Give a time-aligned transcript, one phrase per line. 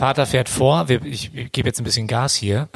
[0.00, 0.88] Vater fährt vor.
[0.88, 2.70] Wir, ich, ich gebe jetzt ein bisschen Gas hier,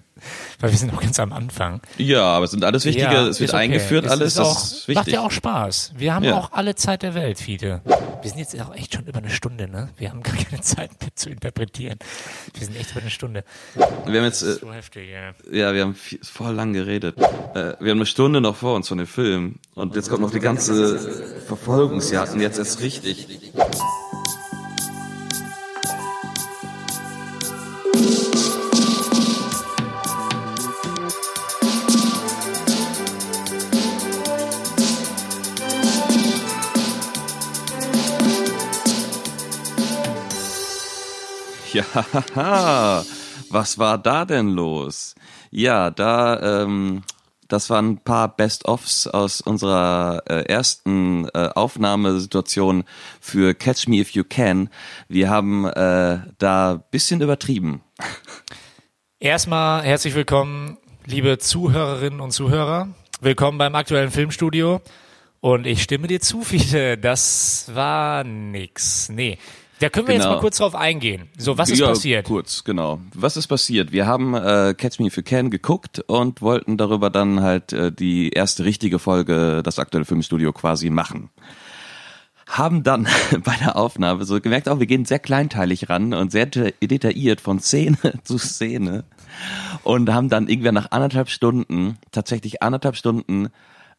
[0.60, 1.80] weil wir sind noch ganz am Anfang.
[1.96, 3.60] Ja, aber es sind alles wichtige, Ja, es wird okay.
[3.62, 4.86] eingeführt, Es alles ist auch, ist.
[4.90, 5.92] Macht ja auch Spaß.
[5.96, 6.36] Wir haben Ja.
[6.36, 7.80] auch alle Zeit der Welt, Fiete.
[8.20, 9.88] Wir sind jetzt auch echt schon über eine Stunde, ne?
[9.96, 11.98] Wir haben gar keine Zeit mehr zu interpretieren.
[12.52, 13.44] Wir sind echt über eine Stunde.
[13.74, 13.84] wir
[14.20, 15.30] haben jetzt, äh, So heftig, ja.
[15.50, 17.16] ja, wir haben viel, voll lang geredet.
[17.18, 20.32] Äh, wir haben eine Stunde noch vor uns von dem Film und jetzt kommt noch
[20.32, 20.98] die ganze
[21.46, 23.26] Verfolgungsjagd und jetzt ist richtig.
[41.78, 43.04] Ja,
[43.50, 45.14] was war da denn los?
[45.50, 47.02] Ja, da, ähm,
[47.46, 52.84] das waren ein paar Best-ofs aus unserer äh, ersten äh, Aufnahmesituation
[53.20, 54.70] für Catch Me If You Can.
[55.08, 57.82] Wir haben äh, da bisschen übertrieben.
[59.20, 62.88] Erstmal herzlich willkommen, liebe Zuhörerinnen und Zuhörer.
[63.20, 64.80] Willkommen beim aktuellen Filmstudio.
[65.40, 69.08] Und ich stimme dir zu, Fiete, das war nix.
[69.08, 69.38] Nee.
[69.80, 70.34] Da können wir jetzt Genau.
[70.36, 71.28] mal kurz drauf eingehen.
[71.38, 72.26] So, was ist ja, passiert?
[72.26, 73.00] Kurz, genau.
[73.14, 73.92] Was ist passiert?
[73.92, 77.92] Wir haben äh, Catch Me If You Can geguckt und wollten darüber dann halt äh,
[77.92, 81.30] die erste richtige Folge, das aktuelle Filmstudio quasi machen.
[82.46, 83.06] Haben dann
[83.44, 87.40] bei der Aufnahme so gemerkt, auch wir gehen sehr kleinteilig ran und sehr de- detailliert
[87.40, 89.04] von Szene zu Szene
[89.84, 93.48] und haben dann irgendwann nach anderthalb Stunden, tatsächlich anderthalb Stunden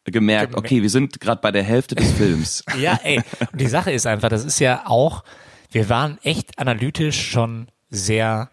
[0.04, 2.64] gemerkt, Gemer- okay, wir sind gerade bei der Hälfte des Films.
[2.78, 3.22] Ja, ey.
[3.52, 5.22] Und die Sache ist einfach, das ist ja auch,
[5.70, 8.50] wir waren echt analytisch schon sehr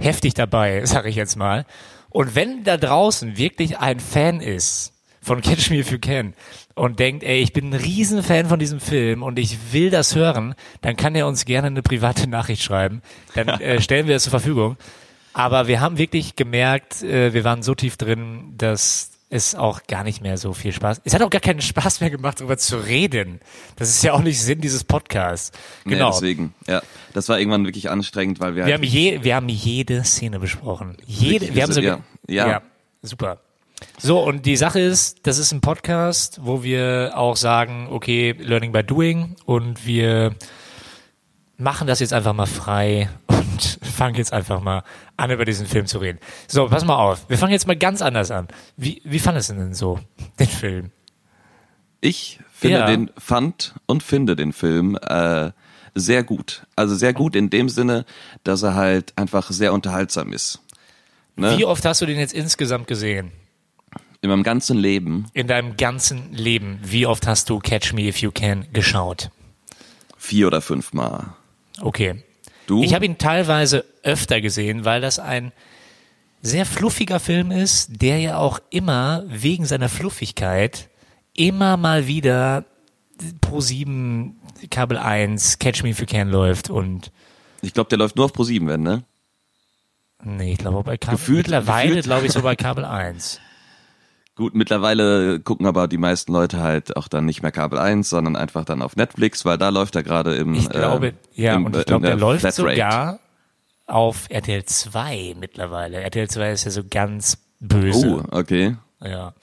[0.00, 1.66] heftig dabei, sag ich jetzt mal.
[2.10, 6.34] Und wenn da draußen wirklich ein Fan ist von Catch Me If You Can
[6.74, 10.54] und denkt, ey, ich bin ein Riesenfan von diesem Film und ich will das hören,
[10.82, 13.02] dann kann er uns gerne eine private Nachricht schreiben.
[13.34, 14.76] Dann äh, stellen wir es zur Verfügung.
[15.32, 20.04] Aber wir haben wirklich gemerkt, äh, wir waren so tief drin, dass es auch gar
[20.04, 21.00] nicht mehr so viel Spaß.
[21.04, 23.40] Es hat auch gar keinen Spaß mehr gemacht, darüber zu reden.
[23.76, 25.50] Das ist ja auch nicht Sinn dieses Podcasts.
[25.84, 26.10] Nee, Genau.
[26.12, 26.82] deswegen, ja.
[27.14, 30.38] Das war irgendwann wirklich anstrengend, weil wir, wir halt haben je, wir haben jede Szene
[30.38, 30.96] besprochen.
[31.06, 32.62] Jede, wir haben so- sogar, ja, ja.
[33.02, 33.40] super.
[33.98, 38.72] So, und die Sache ist, das ist ein Podcast, wo wir auch sagen, okay, Learning
[38.72, 40.34] by Doing und wir
[41.56, 44.82] machen das jetzt einfach mal frei und fangen jetzt einfach mal
[45.16, 46.18] an, über diesen Film zu reden.
[46.48, 47.28] So, pass mal auf.
[47.28, 48.48] Wir fangen jetzt mal ganz anders an.
[48.76, 49.98] Wie, wie fandest du denn so
[50.38, 50.90] den Film?
[52.00, 52.86] Ich finde Ja.
[52.86, 55.52] den, fand und finde den Film äh,
[55.94, 56.66] sehr gut.
[56.76, 58.04] Also sehr gut in dem Sinne,
[58.42, 60.60] dass er halt einfach sehr unterhaltsam ist.
[61.36, 61.56] Ne?
[61.58, 63.32] Wie oft hast du den jetzt insgesamt gesehen?
[64.20, 68.18] In meinem ganzen Leben In deinem ganzen Leben, wie oft hast du Catch Me If
[68.18, 69.30] You Can geschaut?
[70.16, 71.34] vier oder fünf Mal.
[71.80, 72.22] Okay.
[72.66, 72.82] Du?
[72.82, 75.52] Ich habe ihn teilweise öfter gesehen, weil das ein
[76.40, 80.88] sehr fluffiger Film ist, der ja auch immer wegen seiner Fluffigkeit
[81.34, 82.64] immer mal wieder
[83.40, 84.36] Pro 7,
[84.70, 87.10] Kabel 1, Catch Me If You Can läuft und
[87.62, 89.04] ich glaube, der läuft nur auf Pro7, wenn, ne?
[90.22, 93.40] nee, ich glaube bei Kabel Gefühlt- mittlerweile glaube ich so bei Kabel 1.
[94.36, 98.34] Gut, mittlerweile gucken aber die meisten Leute halt auch dann nicht mehr Kabel 1, sondern
[98.34, 101.66] einfach dann auf Netflix, weil da läuft er gerade im Ich glaube, äh, ja, im,
[101.66, 102.72] und äh, ich glaube, in der läuft Flatrate.
[102.74, 103.18] sogar
[103.86, 106.00] auf RTL 2 mittlerweile.
[106.00, 108.24] RTL 2 ist ja so ganz böse.
[108.30, 108.76] Oh, okay.
[109.00, 109.34] Ja.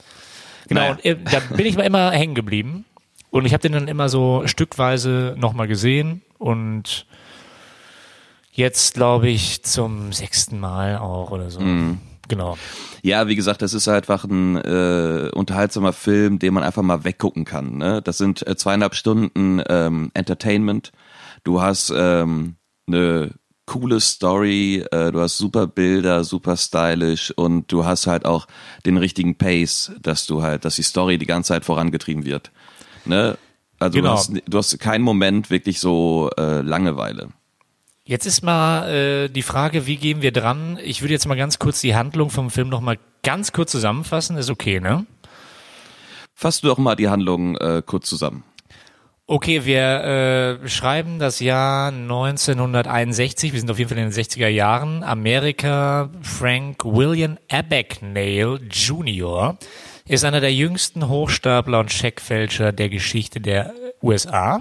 [0.68, 0.92] Genau, Naja.
[0.92, 2.84] und, äh, da bin ich mal immer hängen geblieben.
[3.30, 7.06] Und ich habe den dann immer so stückweise nochmal gesehen und
[8.52, 11.60] jetzt glaube ich zum sechsten Mal auch oder so.
[11.60, 11.98] Mhm.
[12.28, 12.56] Genau.
[13.02, 17.44] Ja, wie gesagt, das ist einfach ein äh, unterhaltsamer Film, den man einfach mal weggucken
[17.44, 17.78] kann.
[17.78, 18.00] Ne?
[18.02, 20.92] Das sind äh, zweieinhalb Stunden ähm, Entertainment.
[21.44, 22.56] Du hast ähm,
[22.86, 23.32] eine
[23.66, 28.46] coole Story, äh, du hast super Bilder, super stylisch und du hast halt auch
[28.86, 32.50] den richtigen Pace, dass du halt, dass die Story die ganze Zeit vorangetrieben wird.
[33.04, 33.36] Ne?
[33.78, 34.10] Also Genau.
[34.10, 37.28] du, hast, du hast keinen Moment wirklich so äh, Langeweile.
[38.04, 40.78] Jetzt ist mal äh, die Frage, wie gehen wir dran?
[40.82, 44.36] Ich würde jetzt mal ganz kurz die Handlung vom Film nochmal ganz kurz zusammenfassen.
[44.36, 45.06] Ist okay, ne?
[46.34, 48.42] Fass du doch mal die Handlung äh, kurz zusammen.
[49.28, 54.48] Okay, wir äh, schreiben das Jahr 1961, wir sind auf jeden Fall in den 60er
[54.48, 55.04] Jahren.
[55.04, 59.56] Amerika, Frank William Abagnale Jr.
[60.08, 63.72] ist einer der jüngsten Hochstapler und Scheckfälscher der Geschichte der
[64.02, 64.60] USA.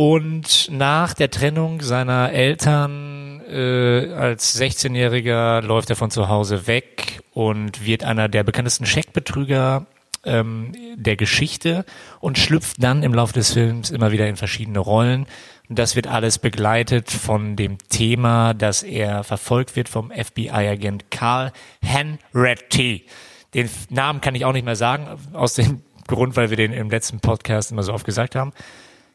[0.00, 7.20] Und nach der Trennung seiner Eltern äh, als 16-Jähriger läuft er von zu Hause weg
[7.34, 9.84] und wird einer der bekanntesten Scheckbetrüger
[10.24, 11.84] ähm, der Geschichte
[12.18, 15.26] und schlüpft dann im Laufe des Films immer wieder in verschiedene Rollen,
[15.68, 21.52] Das wird alles begleitet von dem Thema, dass er verfolgt wird vom FBI-Agent Carl
[21.82, 23.04] Henretti.
[23.52, 26.88] Den Namen kann ich auch nicht mehr sagen, aus dem Grund, weil wir den im
[26.88, 28.54] letzten Podcast immer so oft gesagt haben.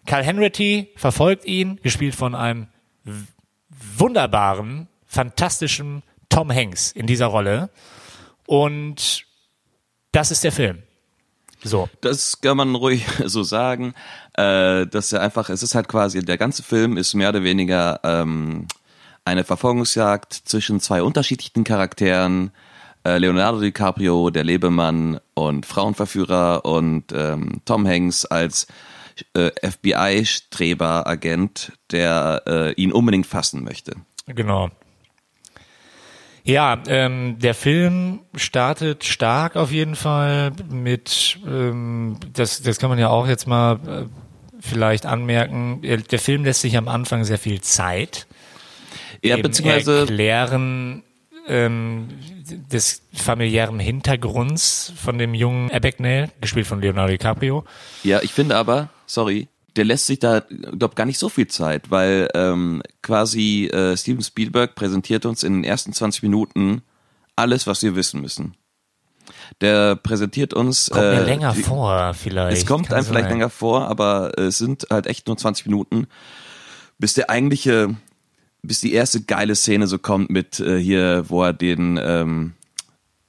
[0.05, 2.67] Carl Henretti verfolgt ihn, gespielt von einem
[3.97, 7.69] wunderbaren, fantastischen Tom Hanks in dieser Rolle.
[8.45, 9.25] Und
[10.11, 10.83] das ist der Film.
[11.63, 11.89] So.
[12.01, 13.93] Das kann man ruhig so sagen.
[14.33, 17.99] Äh, dass er einfach, es ist halt quasi, der ganze Film ist mehr oder weniger
[18.03, 18.67] ähm,
[19.23, 22.51] eine Verfolgungsjagd zwischen zwei unterschiedlichen Charakteren.
[23.03, 28.67] Äh, Leonardo DiCaprio, der Lebemann und Frauenverführer und ähm, Tom Hanks als
[29.33, 33.95] äh, FBI-Streber, Agent, der äh, ihn unbedingt fassen möchte.
[34.27, 34.69] Genau.
[36.43, 42.99] Ja, ähm, der Film startet stark auf jeden Fall mit, ähm, das, das kann man
[42.99, 44.05] ja auch jetzt mal äh,
[44.59, 48.27] vielleicht anmerken, der Film lässt sich am Anfang sehr viel Zeit.
[49.23, 51.03] Ja, beziehungsweise erklären
[51.47, 52.09] ähm,
[52.45, 57.63] des familiären Hintergrunds von dem jungen Abagnale, gespielt von Leonardo DiCaprio.
[58.03, 60.41] Ja, ich finde aber, sorry, der lässt sich da,
[60.77, 65.53] glaub, gar nicht so viel Zeit, weil ähm, quasi äh, Steven Spielberg präsentiert uns in
[65.53, 66.81] den ersten 20 Minuten
[67.35, 68.55] alles, was wir wissen müssen.
[69.61, 70.89] Der präsentiert uns.
[70.89, 72.57] Kommt mir äh, länger die, vor, vielleicht.
[72.57, 76.07] Es kommt Kann einem vielleicht länger vor, aber es sind halt echt nur 20 Minuten,
[76.97, 77.95] bis der eigentliche,
[78.65, 82.53] bis die erste geile Szene so kommt mit äh, hier, wo er den, ähm,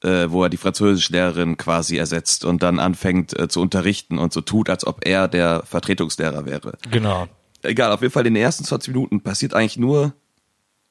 [0.02, 4.40] äh, wo er die Französischlehrerin quasi ersetzt und dann anfängt äh, zu unterrichten und so
[4.40, 6.78] tut, als ob er der Vertretungslehrer wäre.
[6.90, 7.28] Genau.
[7.62, 10.12] Egal, auf jeden Fall in den ersten 20 Minuten passiert eigentlich nur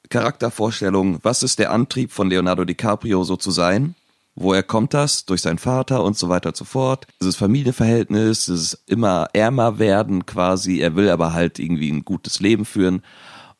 [0.08, 3.94] Charaktervorstellung, was ist der Antrieb von Leonardo DiCaprio so zu sein?
[4.34, 5.24] Woher kommt das?
[5.24, 7.06] Durch seinen Vater und so weiter und so fort.
[7.20, 10.80] Dieses Familienverhältnis, dieses immer ärmer werden quasi.
[10.80, 13.02] Er will aber halt irgendwie ein gutes Leben führen.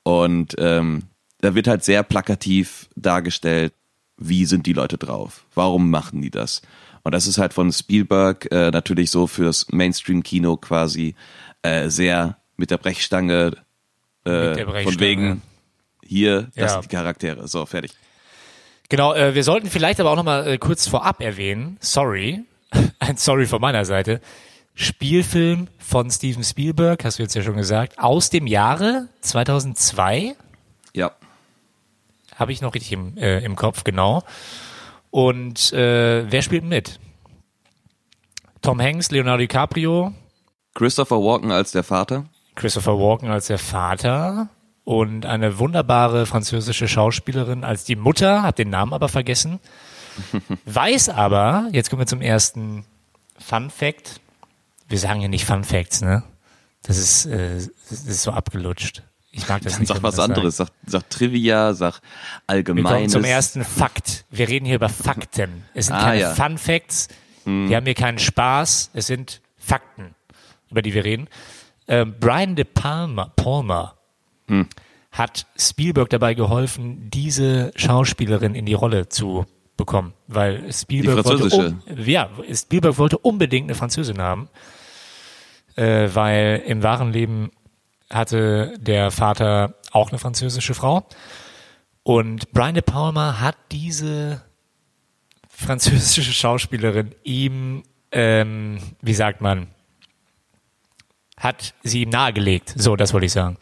[0.07, 1.03] Und ähm,
[1.41, 3.73] da wird halt sehr plakativ dargestellt,
[4.17, 5.45] wie sind die Leute drauf?
[5.57, 6.63] Warum machen die das?
[7.03, 11.17] Und das ist halt von Spielberg äh, natürlich so fürs Mainstream-Kino quasi
[11.63, 13.57] äh, sehr mit der Brechstange,
[14.25, 15.01] äh, Mit der von Brechstange.
[15.01, 15.43] wegen
[16.05, 16.69] hier, das Ja.
[16.69, 17.49] sind die Charaktere.
[17.49, 17.91] So, fertig.
[18.89, 22.45] Genau, äh, wir sollten vielleicht aber auch nochmal äh, kurz vorab erwähnen, sorry,
[23.01, 24.21] ein Sorry von meiner Seite,
[24.79, 30.37] Spielfilm von Steven Spielberg, hast du jetzt ja schon gesagt, aus dem Jahre 2002,
[30.95, 31.13] Ja.
[32.35, 34.23] habe ich noch richtig im, äh, im Kopf, genau.
[35.11, 37.01] Und äh, wer spielt mit?
[38.61, 40.13] Tom Hanks, Leonardo DiCaprio,
[40.75, 42.27] Christopher Walken als der Vater.
[42.55, 44.51] Christopher Walken als der Vater
[44.85, 49.59] und eine wunderbare französische Schauspielerin als die Mutter, hab den Namen aber vergessen,
[50.67, 52.85] weiß aber, jetzt kommen wir zum ersten
[53.39, 54.21] Fun Fact,
[54.89, 56.23] wir sagen ja nicht Fun Facts, ne?
[56.83, 57.57] Das ist, äh,
[57.91, 59.03] das ist so abgelutscht.
[59.33, 59.89] Ich mag das Dann nicht.
[59.93, 60.31] sag was sagt.
[60.31, 60.57] anderes.
[60.57, 62.01] Sag, sag Trivia, sag
[62.49, 64.25] Wir kommen zum ersten Fakt.
[64.31, 65.65] Wir reden hier über Fakten.
[65.75, 66.31] Es sind Ah, keine ja.
[66.31, 66.37] Hm.
[66.37, 67.09] Fun Facts.
[67.45, 68.91] Wir haben hier keinen Spaß.
[68.95, 70.15] Es sind Fakten,
[70.71, 71.29] über die wir reden.
[71.87, 73.95] Ähm, Brian De Palma, Palmer
[74.49, 74.69] Hm.
[75.13, 79.45] hat Spielberg dabei geholfen, diese Schauspielerin in die Rolle zu
[79.77, 84.49] bekommen, weil Spielberg wollte, um, ja, Spielberg wollte unbedingt eine Französin haben,
[85.77, 87.51] äh, weil im wahren Leben
[88.11, 91.07] hatte der Vater auch eine französische Frau.
[92.03, 94.43] Und Brian De Palma hat diese
[95.49, 99.69] französische Schauspielerin ihm, ähm, wie sagt man,
[101.37, 102.73] hat sie ihm nahegelegt.
[102.77, 103.59] So, das wollte ich sagen.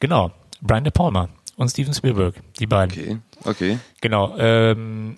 [0.00, 2.92] Genau, Brian De Palma und Steven Spielberg, die beiden.
[2.92, 3.78] Okay, okay.
[4.00, 4.36] Genau.
[4.38, 5.16] Ähm,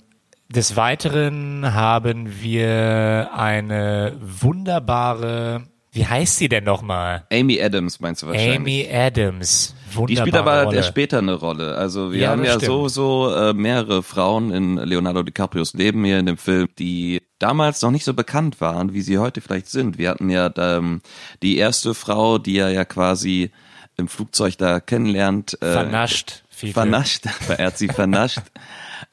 [0.52, 7.26] des Weiteren haben wir eine wunderbare, wie heißt sie denn nochmal?
[7.32, 8.56] Amy Adams meinst du wahrscheinlich?
[8.56, 9.74] Amy Adams.
[9.92, 10.76] Wunderbare Die spielt aber Rolle.
[10.76, 11.74] erst später eine Rolle.
[11.76, 12.64] Also wir Ja, haben ja stimmt.
[12.64, 17.90] sowieso äh, mehrere Frauen in Leonardo DiCaprios Leben hier in dem Film, die damals noch
[17.90, 19.98] nicht so bekannt waren, wie sie heute vielleicht sind.
[19.98, 21.02] Wir hatten ja ähm,
[21.42, 23.50] die erste Frau, die er ja quasi
[23.98, 25.60] im Flugzeug da kennenlernt.
[25.60, 26.44] Äh, Vernascht.
[26.48, 27.24] Viel Vernascht.
[27.58, 28.40] Er hat sie vernascht.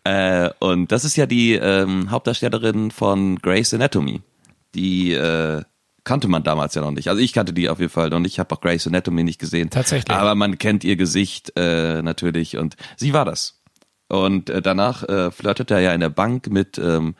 [0.03, 4.21] äh, und das ist ja die ähm, Hauptdarstellerin von Grey's Anatomy.
[4.75, 5.63] Die äh,
[6.03, 7.07] kannte man damals ja noch nicht.
[7.09, 8.33] Also ich kannte die auf jeden Fall noch nicht.
[8.33, 9.69] Ich habe auch Grey's Anatomy nicht gesehen.
[9.69, 10.15] Tatsächlich.
[10.15, 13.61] Aber man kennt ihr Gesicht äh, natürlich und sie war das.
[14.07, 17.15] Und äh, danach äh, flirtete er ja in der Bank mit ähm,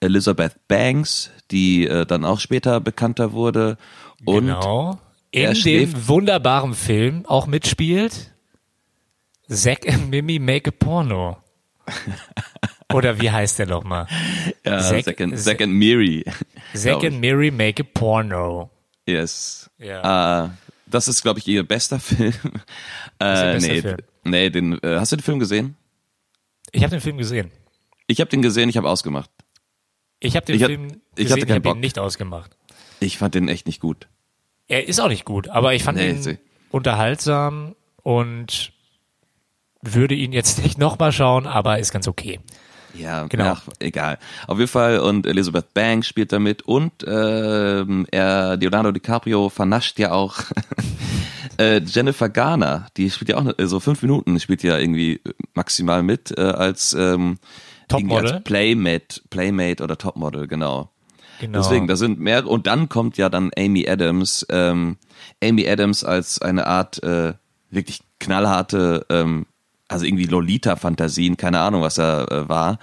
[0.00, 3.78] Elizabeth Banks, die äh, dann auch später bekannter wurde.
[4.26, 4.98] Und Genau.
[5.32, 8.30] er In dem wunderbaren Film auch mitspielt
[9.48, 11.36] Zack and Mimi Make a Porno.
[12.92, 14.06] Oder wie heißt der nochmal?
[14.64, 16.24] ja, Zack- Second, Second Miri.
[16.74, 18.70] Zack and Miri Make a Porno.
[19.06, 19.70] Yes.
[19.78, 20.44] Ja.
[20.46, 20.48] Äh,
[20.86, 22.32] das ist, glaube ich, ihr bester Film.
[23.18, 23.96] Äh, bester nee, Film?
[24.24, 25.76] nee, den, äh, hast du den Film gesehen?
[26.72, 27.50] Ich habe den Film gesehen.
[28.06, 29.30] Ich habe den gesehen, ich habe ausgemacht.
[30.20, 31.78] Ich habe den Ich hat- Film ich gesehen, hatte keinen hab ihn Bock.
[31.78, 32.56] nicht ausgemacht.
[33.00, 34.08] Ich fand den echt nicht gut.
[34.68, 36.38] Er ist auch nicht gut, aber ich fand Nee, ihn
[36.70, 38.72] unterhaltsam und
[39.92, 42.40] würde ihn jetzt nicht nochmal schauen, aber ist ganz okay.
[42.94, 43.44] Ja, Genau.
[43.44, 44.18] ach, egal.
[44.46, 49.98] Auf jeden Fall und Elizabeth Banks spielt da mit und ähm, er, Leonardo DiCaprio vernascht
[49.98, 50.36] ja auch
[51.58, 55.20] äh, Jennifer Garner, die spielt ja auch so fünf Minuten, spielt ja irgendwie
[55.54, 57.38] maximal mit äh, als ähm,
[57.88, 58.32] Topmodel?
[58.32, 60.90] als Playmate, Playmate oder Topmodel, genau.
[61.40, 61.58] Genau.
[61.58, 64.98] Deswegen, da sind mehrere und dann kommt ja dann Amy Adams, ähm,
[65.42, 67.34] Amy Adams als eine Art äh,
[67.70, 69.46] wirklich knallharte, ähm,
[69.94, 72.78] also irgendwie Lolita-Fantasien, keine Ahnung, was er äh, war.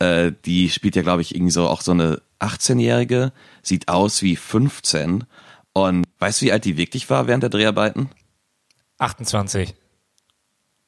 [0.00, 4.34] Äh, die spielt ja, glaube ich, irgendwie so auch so eine 18-Jährige, sieht aus wie
[4.36, 5.24] 15
[5.72, 8.10] und weißt du, wie alt die wirklich war während der Dreharbeiten?
[8.98, 9.74] 28.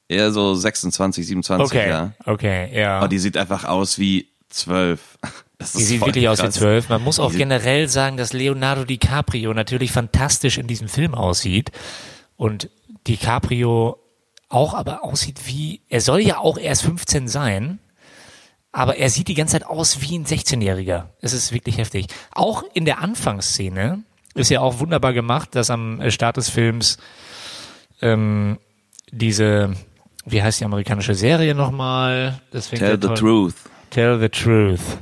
[0.08, 2.12] Eher so 26, 27, Okay, ja.
[2.26, 2.98] okay, ja.
[2.98, 5.00] Aber die sieht einfach aus wie 12.
[5.58, 6.54] Das Die sieht wirklich aus wie krass.
[6.54, 6.88] zwölf.
[6.88, 11.70] Man muss auch Die generell sagen, dass Leonardo DiCaprio natürlich fantastisch in diesem Film aussieht
[12.38, 12.70] und
[13.06, 13.98] DiCaprio
[14.50, 17.78] auch aber aussieht wie, er soll ja auch erst 15 sein,
[18.72, 21.06] aber er sieht die ganze Zeit aus wie ein 16-Jähriger.
[21.20, 22.06] Es ist wirklich heftig.
[22.32, 24.02] Auch in der Anfangsszene
[24.34, 26.98] ist ja auch wunderbar gemacht, dass am Start des Films
[28.02, 28.58] ähm,
[29.10, 29.74] diese,
[30.24, 32.40] wie heißt die amerikanische Serie nochmal?
[32.52, 33.54] Tell the truth.
[33.90, 34.98] Tell the truth.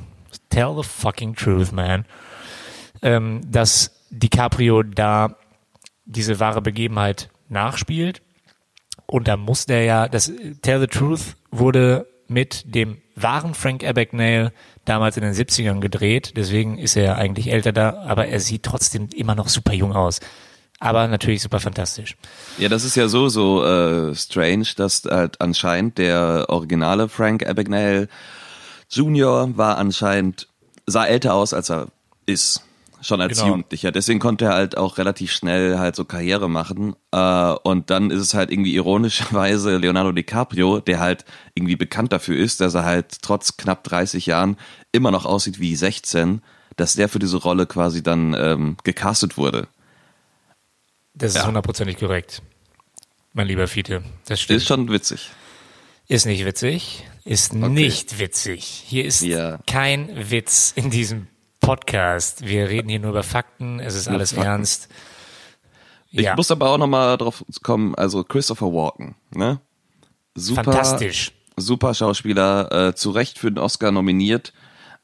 [0.50, 2.06] Tell the fucking truth, man.
[3.02, 5.36] Ähm, dass DiCaprio da
[6.06, 8.22] diese wahre Begebenheit nachspielt.
[9.10, 10.30] Und da muss der ja, das
[10.62, 14.52] Tell the Truth wurde mit dem wahren Frank Abagnale
[14.84, 16.34] damals in den 70ern gedreht.
[16.36, 19.94] Deswegen ist er ja eigentlich älter da, aber er sieht trotzdem immer noch super jung
[19.94, 20.20] aus.
[20.78, 22.16] Aber natürlich super fantastisch.
[22.58, 28.08] Ja, das ist ja so, so äh, strange, dass halt anscheinend der originale Frank Abagnale
[28.90, 30.48] Junior war anscheinend,
[30.86, 31.88] sah älter aus, als er
[32.26, 32.62] ist.
[33.00, 33.48] Schon als Genau.
[33.52, 33.92] Jugendlicher.
[33.92, 36.96] Deswegen konnte er halt auch relativ schnell halt so Karriere machen.
[37.12, 41.24] Äh, und dann ist es halt irgendwie ironischerweise Leonardo DiCaprio, der halt
[41.54, 44.56] irgendwie bekannt dafür ist, dass er halt trotz knapp 30 Jahren
[44.92, 46.42] immer noch aussieht wie 16,
[46.76, 49.68] dass der für diese Rolle quasi dann ähm, gecastet wurde.
[51.14, 51.46] Das ist Ja.
[51.46, 52.42] hundertprozentig korrekt.
[53.32, 54.02] Mein lieber Fiete.
[54.26, 54.56] Das stimmt.
[54.58, 55.30] Ist schon witzig.
[56.08, 57.04] Ist nicht witzig.
[57.24, 58.64] Ist nicht witzig.
[58.86, 59.58] Hier ist Ja.
[59.66, 61.26] kein Witz in diesem
[61.60, 62.46] Podcast.
[62.46, 63.80] Wir reden hier nur über Fakten.
[63.80, 64.88] Es ist alles ernst.
[66.10, 69.60] Ich ja, muss aber auch nochmal drauf kommen, also Christopher Walken, ne?
[70.34, 71.32] Super, fantastisch.
[71.56, 74.52] super Schauspieler, äh, zu Recht für den Oscar nominiert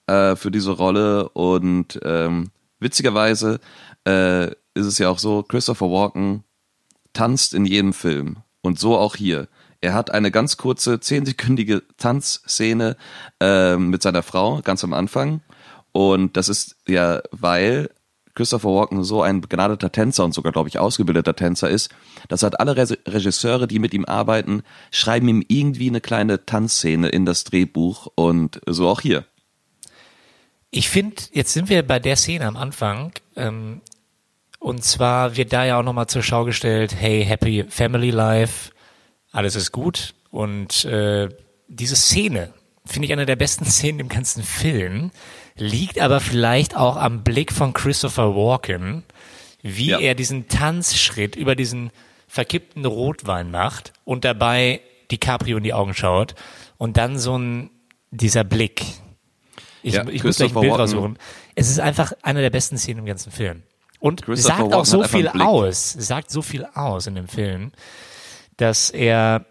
[0.06, 3.60] äh, für diese Rolle und ähm, witzigerweise
[4.06, 6.44] äh, ist es ja auch so, Christopher Walken
[7.12, 9.48] tanzt in jedem Film und so auch hier.
[9.80, 12.96] Er hat eine ganz kurze, zehnsekündige Tanzszene
[13.40, 15.42] äh, mit seiner Frau ganz am Anfang
[15.94, 17.88] und das ist ja, weil
[18.34, 21.94] Christopher Walken so ein begnadeter Tänzer und sogar, glaube ich, ausgebildeter Tänzer ist,
[22.28, 27.08] dass halt alle Re Regisseure, die mit ihm arbeiten, schreiben ihm irgendwie eine kleine Tanzszene
[27.10, 29.24] in das Drehbuch und so auch hier.
[30.72, 33.12] Ich finde, jetzt sind wir bei der Szene am Anfang.
[33.36, 33.80] Ähm,
[34.58, 38.72] und zwar wird da ja auch nochmal zur Schau gestellt, hey, happy family life,
[39.30, 40.12] alles ist gut.
[40.30, 41.28] Und äh,
[41.68, 42.52] diese Szene
[42.84, 45.12] finde ich eine der besten Szenen im ganzen Film,
[45.56, 49.04] liegt aber vielleicht auch am Blick von Christopher Walken,
[49.62, 49.98] wie Ja.
[50.00, 51.90] er diesen Tanzschritt über diesen
[52.28, 54.80] verkippten Rotwein macht und dabei
[55.10, 56.34] DiCaprio in die Augen schaut
[56.76, 57.70] und dann so ein,
[58.10, 58.82] dieser Blick.
[59.82, 60.80] Ich, Ja, ich muss gleich ein Bild Walken.
[60.80, 61.18] raussuchen.
[61.54, 63.62] Es ist einfach eine der besten Szenen im ganzen Film.
[64.00, 67.72] Und sagt auch Walken so viel aus, sagt so viel aus in dem Film,
[68.56, 69.46] dass er,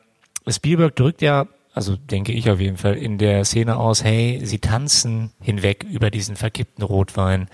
[0.47, 4.59] Spielberg drückt ja, also denke ich auf jeden Fall, in der Szene aus, hey, sie
[4.59, 7.47] tanzen hinweg über diesen verkippten Rotwein,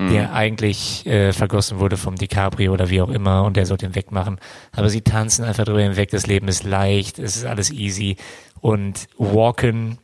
[0.00, 0.12] Mhm.
[0.12, 3.94] der eigentlich äh, vergossen wurde vom DiCaprio oder wie auch immer und der sollte ihn
[3.94, 4.40] wegmachen.
[4.72, 8.16] Aber sie tanzen einfach drüber hinweg, das Leben ist leicht, es ist alles easy
[8.62, 9.98] und Walken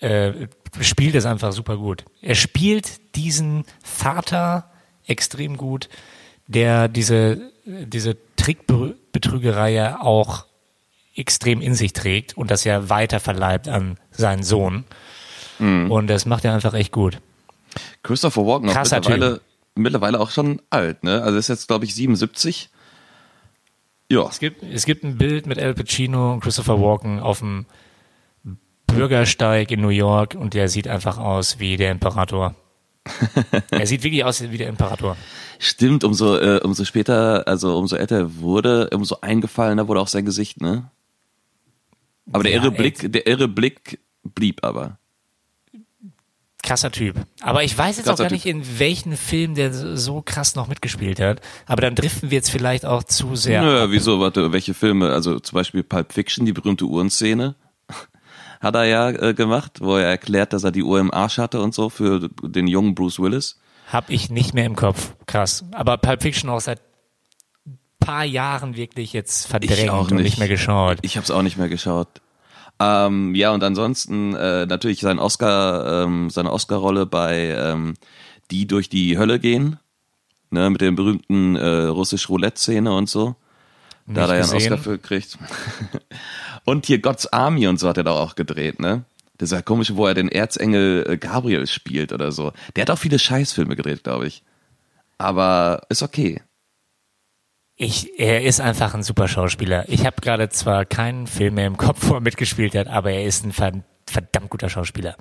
[0.00, 0.32] äh,
[0.80, 2.04] spielt es einfach super gut.
[2.20, 4.72] Er spielt diesen Vater
[5.06, 5.88] extrem gut,
[6.48, 10.46] der diese, diese Trickbetrügerei ja auch
[11.14, 14.84] extrem in sich trägt und das ja weiter verleibt an seinen Sohn.
[15.58, 17.18] Und das macht er einfach echt gut.
[18.02, 19.40] Christopher Walken auch Krasser mittlerweile,
[19.76, 21.22] mittlerweile auch schon alt, ne?
[21.22, 22.70] Also ist jetzt, glaube ich, 77.
[24.10, 27.66] Ja, Es gibt, es gibt ein Bild mit Al Pacino und Christopher Walken auf dem
[28.86, 32.54] Bürgersteig in New York und der sieht einfach aus wie der Imperator.
[33.70, 35.16] er sieht wirklich aus wie der Imperator.
[35.58, 40.24] Stimmt, umso, äh, umso später, also umso älter er wurde, umso eingefallener wurde auch sein
[40.24, 40.90] Gesicht, ne?
[42.30, 42.76] Aber der Ja, irre ey.
[42.76, 44.98] Blick, der irre Blick blieb aber.
[46.62, 47.16] Krasser Typ.
[47.40, 50.54] Aber ich weiß jetzt Krasser auch gar nicht, in welchen Film der so- so krass
[50.54, 51.40] noch mitgespielt hat.
[51.66, 53.62] Aber dann driften wir jetzt vielleicht auch zu sehr.
[53.62, 55.10] Nö, wieso, warte, welche Filme?
[55.10, 57.56] Also zum Beispiel Pulp Fiction, die berühmte Uhrenszene,
[58.60, 61.60] hat er ja äh, gemacht, wo er erklärt, dass er die Uhr im Arsch hatte
[61.60, 63.58] und so für den jungen Bruce Willis.
[63.92, 65.14] Hab ich nicht mehr im Kopf.
[65.26, 65.64] Krass.
[65.72, 66.80] Aber Pulp Fiction auch seit
[68.04, 70.24] paar Jahren wirklich jetzt verdrängt und nicht.
[70.24, 70.98] nicht mehr geschaut.
[71.02, 72.08] Ich habe es auch nicht mehr geschaut.
[72.80, 77.94] Ähm, ja, und ansonsten äh, natürlich sein Oscar, ähm, seine Oscar-Rolle bei ähm,
[78.50, 79.78] Die durch die Hölle gehen,
[80.50, 83.36] ne, mit der berühmten äh, russisch Roulette-Szene und so.
[84.06, 84.54] Da hat er ja einen.
[84.54, 85.38] Oscar für gekriegt.
[86.64, 89.04] und hier God's Army und so hat er da auch gedreht, ne?
[89.40, 92.52] Dieser komische, wo er den Erzengel äh, Gabriel spielt oder so.
[92.74, 94.42] Der hat auch viele Scheißfilme gedreht, glaube ich.
[95.18, 96.42] Aber ist okay.
[97.84, 99.88] Ich, er ist einfach ein super Schauspieler.
[99.88, 103.24] Ich habe gerade zwar keinen Film mehr im Kopf, wo er mitgespielt hat, aber er
[103.24, 105.16] ist ein ver- verdammt guter Schauspieler.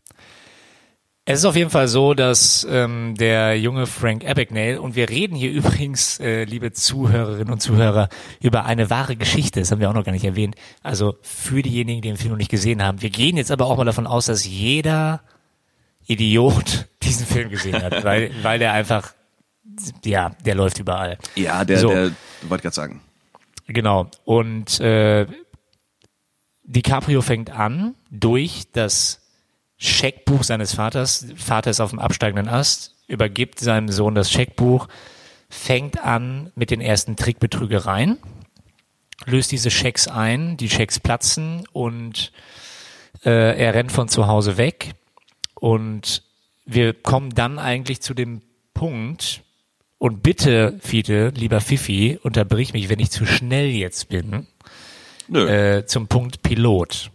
[1.25, 5.35] Es ist auf jeden Fall so, dass ähm, der junge Frank Abagnale, und wir reden
[5.35, 8.09] hier übrigens, äh, liebe Zuhörerinnen und Zuhörer,
[8.41, 10.53] über eine wahre Geschichte, das haben wir auch noch gar nicht erwähnt,
[10.83, 13.01] also für diejenigen, die den Film noch nicht gesehen haben.
[13.01, 15.21] Wir gehen jetzt aber auch mal davon aus, dass jeder
[16.05, 19.15] Idiot diesen Film gesehen hat, weil, weil der einfach,
[20.03, 21.17] ja, der läuft überall.
[21.35, 21.89] Ja, der, So.
[21.89, 22.11] der,
[22.43, 23.01] wollte gerade sagen.
[23.67, 24.09] Genau.
[24.25, 25.27] Und äh,
[26.63, 29.21] DiCaprio fängt an, durch das
[29.77, 34.87] Scheckbuch seines Vaters, Vater ist auf dem absteigenden Ast, übergibt seinem Sohn das Scheckbuch,
[35.49, 38.19] fängt an mit den ersten Trickbetrügereien,
[39.25, 42.31] löst diese Schecks ein, die Schecks platzen und
[43.25, 44.93] äh, er rennt von zu Hause weg.
[45.55, 46.23] Und
[46.65, 48.41] wir kommen dann eigentlich zu dem
[48.73, 49.43] Punkt,
[50.01, 54.47] und bitte, Fiete, lieber Fifi, unterbrich mich, wenn ich zu schnell jetzt bin,
[55.27, 55.47] Nö.
[55.47, 57.11] äh, zum Punkt Pilot.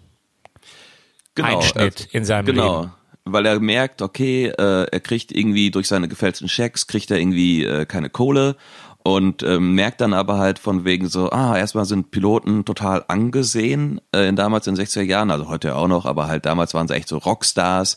[1.35, 2.81] genau, Einschnitt in seinem genau.
[2.83, 2.93] Leben.
[3.25, 7.65] Weil er merkt, okay, äh, er kriegt irgendwie durch seine gefälschten Schecks, kriegt er irgendwie
[7.65, 8.55] äh, keine Kohle
[9.03, 14.01] und ähm, merkt dann aber halt von wegen so, ah, erstmal sind Piloten total angesehen,
[14.15, 16.87] äh, in damals in den 60er Jahren, also heute auch noch, aber halt damals waren
[16.87, 17.97] sie echt so Rockstars.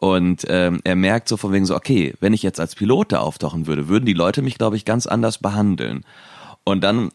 [0.00, 3.20] Und ähm, er merkt so von wegen so, okay, wenn ich jetzt als Pilot da
[3.20, 6.04] auftauchen würde, würden die Leute mich, glaube ich, ganz anders behandeln.
[6.64, 7.10] Und dann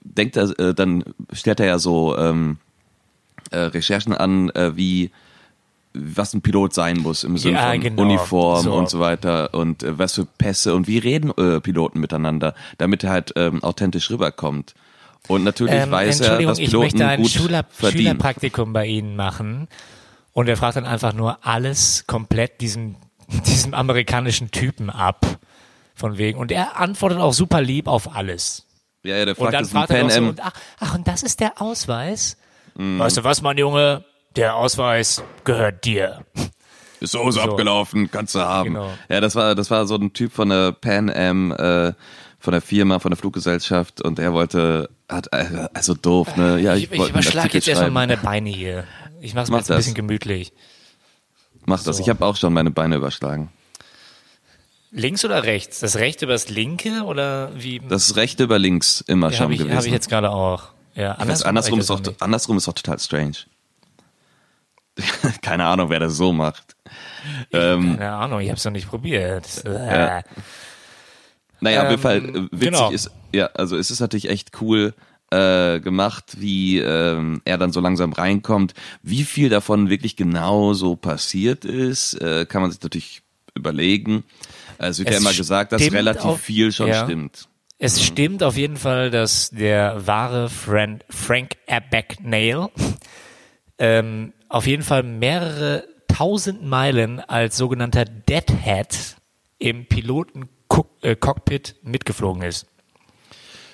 [0.00, 2.56] denkt er, äh, dann stellt er ja so ähm,
[3.50, 5.10] äh, Recherchen an, äh, wie
[5.92, 8.02] was ein Pilot sein muss im Sinne Ja, von genau.
[8.02, 8.72] Uniform So.
[8.74, 13.04] und so weiter und äh, was für Pässe und wie reden äh, Piloten miteinander, damit
[13.04, 14.74] er halt ähm, authentisch rüberkommt.
[15.28, 18.02] Und natürlich Ähm, weiß er, dass ich Piloten möchte ein gut Schüler verdienen.
[18.02, 19.68] Schülerpraktikum bei Ihnen machen.
[20.32, 22.96] Und er fragt dann einfach nur alles komplett diesem,
[23.46, 25.26] diesem amerikanischen Typen ab.
[25.94, 26.38] Von wegen.
[26.38, 28.64] Und er antwortet auch super lieb auf alles.
[29.02, 31.06] Ja, ja, der Und fragt, dann ist ein fragt er so, und, ach, ach, und
[31.06, 32.38] das ist der Ausweis?
[32.74, 32.98] Mhm.
[32.98, 34.04] Weißt du was, mein Junge?
[34.36, 36.24] Der Ausweis gehört dir.
[37.00, 38.74] Ist so, so abgelaufen, kannst du haben.
[38.74, 38.90] Genau.
[39.08, 41.92] Ja, das war, das war so ein Typ von der Pan Am, äh,
[42.38, 46.58] von der Firma, von der Fluggesellschaft und er wollte, hat, äh, also doof, ne?
[46.60, 48.84] Ja, ich, Ich, ich überschlage jetzt erstmal meine Beine hier.
[49.20, 49.84] Ich mache es mir jetzt ein das.
[49.84, 50.52] bisschen gemütlich.
[51.66, 52.02] Mach das, So.
[52.02, 53.50] ich habe auch schon meine Beine überschlagen.
[54.92, 55.80] Links oder rechts?
[55.80, 57.80] Das rechte übers linke oder wie?
[57.88, 59.76] Das rechte über links immer ja, schon habe ich, gewesen.
[59.76, 60.64] hab ich jetzt gerade auch.
[60.94, 62.20] Ja, Ich weiß, andersrum, ist das nicht.
[62.22, 63.36] andersrum ist doch total strange.
[65.42, 66.74] Keine Ahnung, wer das so macht.
[67.52, 69.46] Ähm, Keine Ahnung, ich habe es noch nicht probiert.
[69.64, 70.22] Ja.
[71.60, 72.90] Naja, auf jeden Ähm, Fall äh, witzig genau.
[72.90, 74.94] ist, ja, also es ist natürlich echt cool
[75.30, 78.74] äh, gemacht, wie ähm, er dann so langsam reinkommt.
[79.02, 83.22] Wie viel davon wirklich genau so passiert ist, äh, kann man sich natürlich
[83.54, 84.24] überlegen.
[84.78, 87.04] Also wird ja Es immer gesagt, dass relativ auf- viel schon ja.
[87.04, 87.46] stimmt.
[87.78, 92.68] Es stimmt auf jeden Fall, dass der wahre Friend Frank Abagnale
[93.78, 99.16] ähm, auf jeden Fall mehrere tausend Meilen als sogenannter Deadhead
[99.58, 102.66] im Piloten-Cockpit mitgeflogen ist.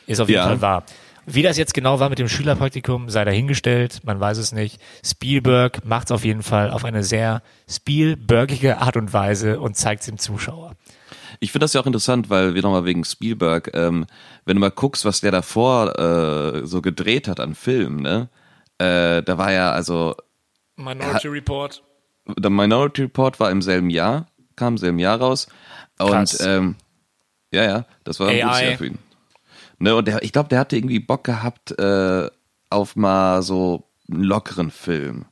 [0.07, 0.47] Ist auf jeden Ja.
[0.47, 0.85] Fall wahr.
[1.29, 4.81] Wie das jetzt genau war mit dem Schülerpraktikum, sei dahingestellt, man weiß es nicht.
[5.05, 10.03] Spielberg macht es auf jeden Fall auf eine sehr Spielbergige Art und Weise und zeigt
[10.03, 10.77] es dem Zuschauer.
[11.41, 14.07] Ich finde das ja auch interessant, weil wir nochmal wegen Spielberg, ähm,
[14.45, 18.29] wenn du mal guckst, was der davor äh, so gedreht hat an Filmen, ne?
[18.79, 20.15] Äh, da war ja, also
[20.77, 21.83] Minority Report.
[22.39, 25.49] der Minority Report war im selben Jahr, kam im selben Jahr raus.
[25.99, 26.41] Und Krass.
[26.41, 26.77] ähm,
[27.51, 28.69] ja, ja, das war ein gutes AI.
[28.69, 28.99] Jahr für ihn.
[29.79, 32.31] Ne, und der, ich glaube, der hatte irgendwie Bock gehabt äh,
[32.71, 35.27] auf mal so einen lockeren Film.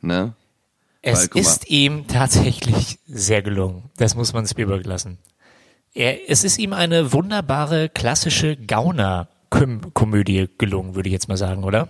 [0.00, 0.34] Ne?
[1.02, 3.90] Es Weil, ist ihm tatsächlich sehr gelungen.
[3.96, 5.18] Das muss man Spielberg lassen.
[5.94, 11.88] Er, es ist ihm eine wunderbare klassische Gauner-Komödie gelungen, würde ich jetzt mal sagen, oder?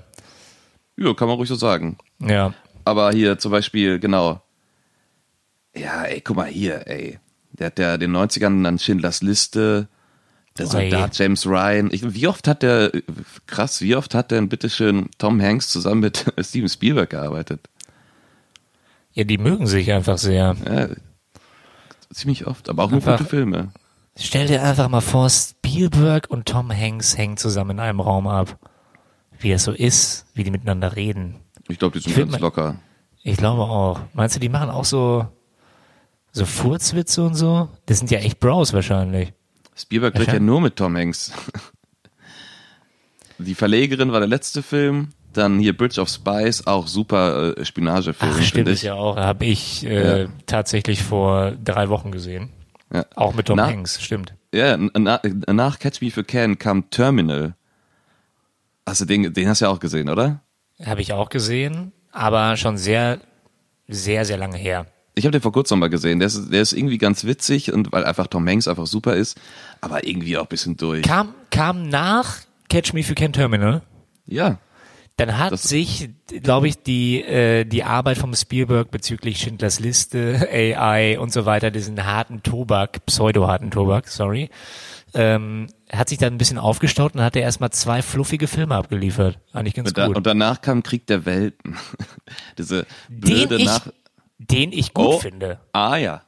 [0.96, 1.98] Ja, kann man ruhig so sagen.
[2.18, 2.54] Ja.
[2.84, 4.42] Aber hier zum Beispiel, genau.
[5.74, 7.18] Ja, ey, guck mal hier, ey.
[7.52, 9.88] Der hat ja den 90ern dann Schindlers Liste,
[10.60, 10.90] der Oi.
[10.90, 11.88] Soldat James Ryan.
[11.92, 12.92] Ich, wie oft hat der,
[13.46, 17.68] krass, wie oft hat denn bitteschön Tom Hanks zusammen mit Steven Spielberg gearbeitet?
[19.12, 20.56] Ja, die mögen sich einfach sehr.
[20.64, 20.88] Ja,
[22.12, 23.72] ziemlich oft, aber auch nur Einfach- gute Filme.
[24.16, 28.58] Stell dir einfach mal vor, Spielberg und Tom Hanks hängen zusammen in einem Raum ab.
[29.38, 31.36] Wie es so ist, wie die miteinander reden.
[31.68, 32.76] Ich glaube, die sind find ganz locker.
[33.22, 34.00] Ich glaube auch.
[34.12, 35.26] Meinst du, die machen auch so,
[36.32, 37.68] so Furzwitze und so?
[37.86, 39.32] Das sind ja echt Bros wahrscheinlich.
[39.80, 41.32] Spielberg dreht ja nur mit Tom Hanks.
[43.38, 45.08] Die Verlegerin war der letzte Film.
[45.32, 49.16] Dann hier Bridge of Spies, auch super äh, Spionagefilm, Ach, stimmt es ja auch.
[49.16, 50.28] Habe ich äh, Ja.
[50.46, 52.50] tatsächlich vor drei Wochen gesehen.
[52.92, 53.06] Ja.
[53.14, 54.34] Auch mit Tom Na- Hanks, stimmt.
[54.52, 57.54] Ja, na, nach Catch Me If You Can kam Terminal.
[58.84, 60.40] Hast du den, den hast du ja auch gesehen, oder?
[60.84, 63.20] Habe ich auch gesehen, aber schon sehr,
[63.86, 64.86] sehr, sehr lange her.
[65.14, 66.18] Ich habe den vor kurzem mal gesehen.
[66.20, 69.38] Der ist, der ist irgendwie ganz witzig und weil einfach Tom Hanks einfach super ist,
[69.80, 71.02] aber irgendwie auch ein bisschen durch.
[71.02, 73.82] Kam, kam nach Catch Me If You Can Terminal.
[74.26, 74.58] Ja,
[75.16, 76.08] Dann hat Das- sich,
[76.42, 81.70] glaube ich, die, äh, die Arbeit vom Spielberg bezüglich Schindlers Liste, AI und so weiter,
[81.70, 84.48] diesen harten Tobak, pseudo-harten Tobak, sorry,
[85.12, 89.38] ähm, hat sich dann ein bisschen aufgestaut und hat er erstmal zwei fluffige Filme abgeliefert.
[89.52, 90.16] Eigentlich ganz und, dann, gut.
[90.16, 91.76] und danach kam Krieg der Welten.
[92.58, 93.88] Diese den blöde ich, Nach...
[94.50, 95.18] den ich gut Oh.
[95.18, 95.60] finde.
[95.72, 96.22] Ah ja,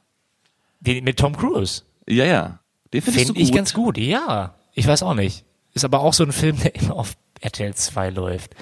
[0.79, 1.83] Den mit Tom Cruise.
[2.07, 2.59] ja, ja.
[2.93, 4.53] Den findest Finde du ich ganz gut, ja.
[4.73, 5.45] Ich weiß auch nicht.
[5.73, 8.53] Ist aber auch so ein Film, der immer auf RTL 2 läuft.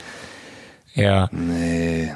[0.93, 1.27] Ja.
[1.33, 2.13] Nee.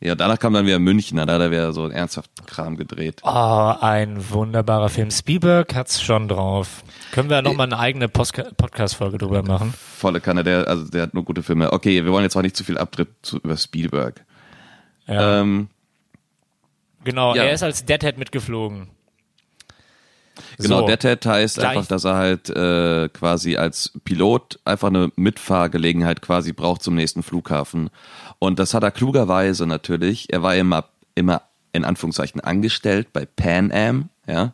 [0.00, 3.20] Ja, danach kam dann wieder München, da hat er wieder so ernsthaft Kram gedreht.
[3.24, 5.10] Oh, ein wunderbarer Film.
[5.10, 6.84] Spielberg hat's schon drauf.
[7.12, 9.74] Können wir nochmal eine eigene Podcast-Folge drüber machen?
[9.74, 11.72] Volle Kanne, der, also der hat nur gute Filme.
[11.72, 14.24] Okay, wir wollen jetzt auch nicht zu viel Abtritt zu, über Spielberg.
[15.08, 15.40] Ja.
[15.40, 15.68] Ähm,
[17.04, 17.44] genau, ja.
[17.44, 18.90] er ist als Deadhead mitgeflogen.
[20.58, 20.86] Genau, So.
[20.86, 26.52] Deadhead heißt Gleich- einfach, dass er halt äh, quasi als Pilot einfach eine Mitfahrgelegenheit quasi
[26.52, 27.90] braucht zum nächsten Flughafen.
[28.38, 30.32] Und das hat er klugerweise natürlich.
[30.32, 30.84] Er war immer,
[31.14, 34.52] immer in Anführungszeichen angestellt bei Pan Am, ja.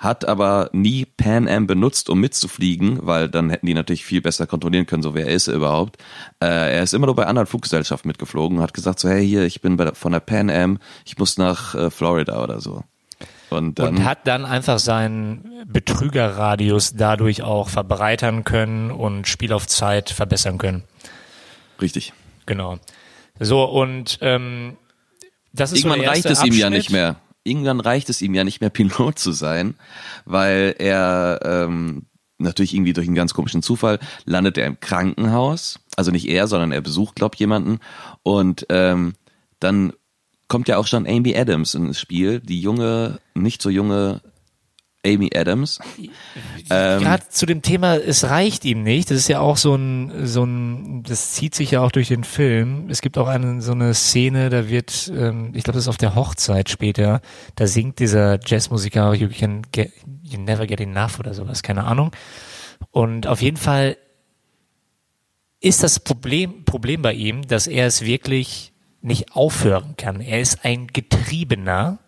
[0.00, 4.46] Hat aber nie Pan Am benutzt, um mitzufliegen, weil dann hätten die natürlich viel besser
[4.46, 5.98] kontrollieren können, so wer ist er überhaupt.
[6.42, 9.44] Äh, er ist immer nur bei anderen Fluggesellschaften mitgeflogen und hat gesagt so, hey hier,
[9.44, 12.82] ich bin bei der, von der Pan Am, ich muss nach äh, Florida oder so.
[13.50, 19.66] Und dann Und hat dann einfach seinen Betrügerradius dadurch auch verbreitern können und Spiel auf
[19.66, 20.84] Zeit verbessern können.
[21.82, 22.14] richtig.
[22.46, 22.78] Genau.
[23.38, 24.76] So, und ähm,
[25.52, 26.72] das ist Irgendwann so reicht es ihm ja Abschnitt.
[26.78, 27.16] nicht mehr.
[27.44, 29.74] Irgendwann reicht es ihm ja nicht mehr, Pilot zu sein,
[30.24, 32.06] weil er ähm,
[32.38, 35.80] natürlich irgendwie durch einen ganz komischen Zufall landet er im Krankenhaus.
[35.96, 37.80] Also nicht er, sondern er besucht, glaub jemanden.
[38.22, 39.14] Und ähm,
[39.58, 39.92] dann
[40.48, 44.20] kommt ja auch schon Amy Adams ins Spiel, die junge, nicht so junge
[45.04, 45.78] Amy Adams.
[46.68, 49.10] Ähm, Gerade zu dem Thema, es reicht ihm nicht.
[49.10, 52.22] Das ist ja auch so ein, so ein, das zieht sich ja auch durch den
[52.22, 52.90] Film.
[52.90, 55.96] Es gibt auch eine, so eine Szene, da wird, ähm, ich glaube, das ist auf
[55.96, 57.22] der Hochzeit später,
[57.56, 62.12] da singt dieser Jazzmusiker You can get, you never get enough oder sowas, keine Ahnung.
[62.90, 63.96] Und auf jeden Fall
[65.60, 70.20] ist das Problem, Problem bei ihm, dass er es wirklich nicht aufhören kann.
[70.20, 71.98] Er ist ein Getriebener.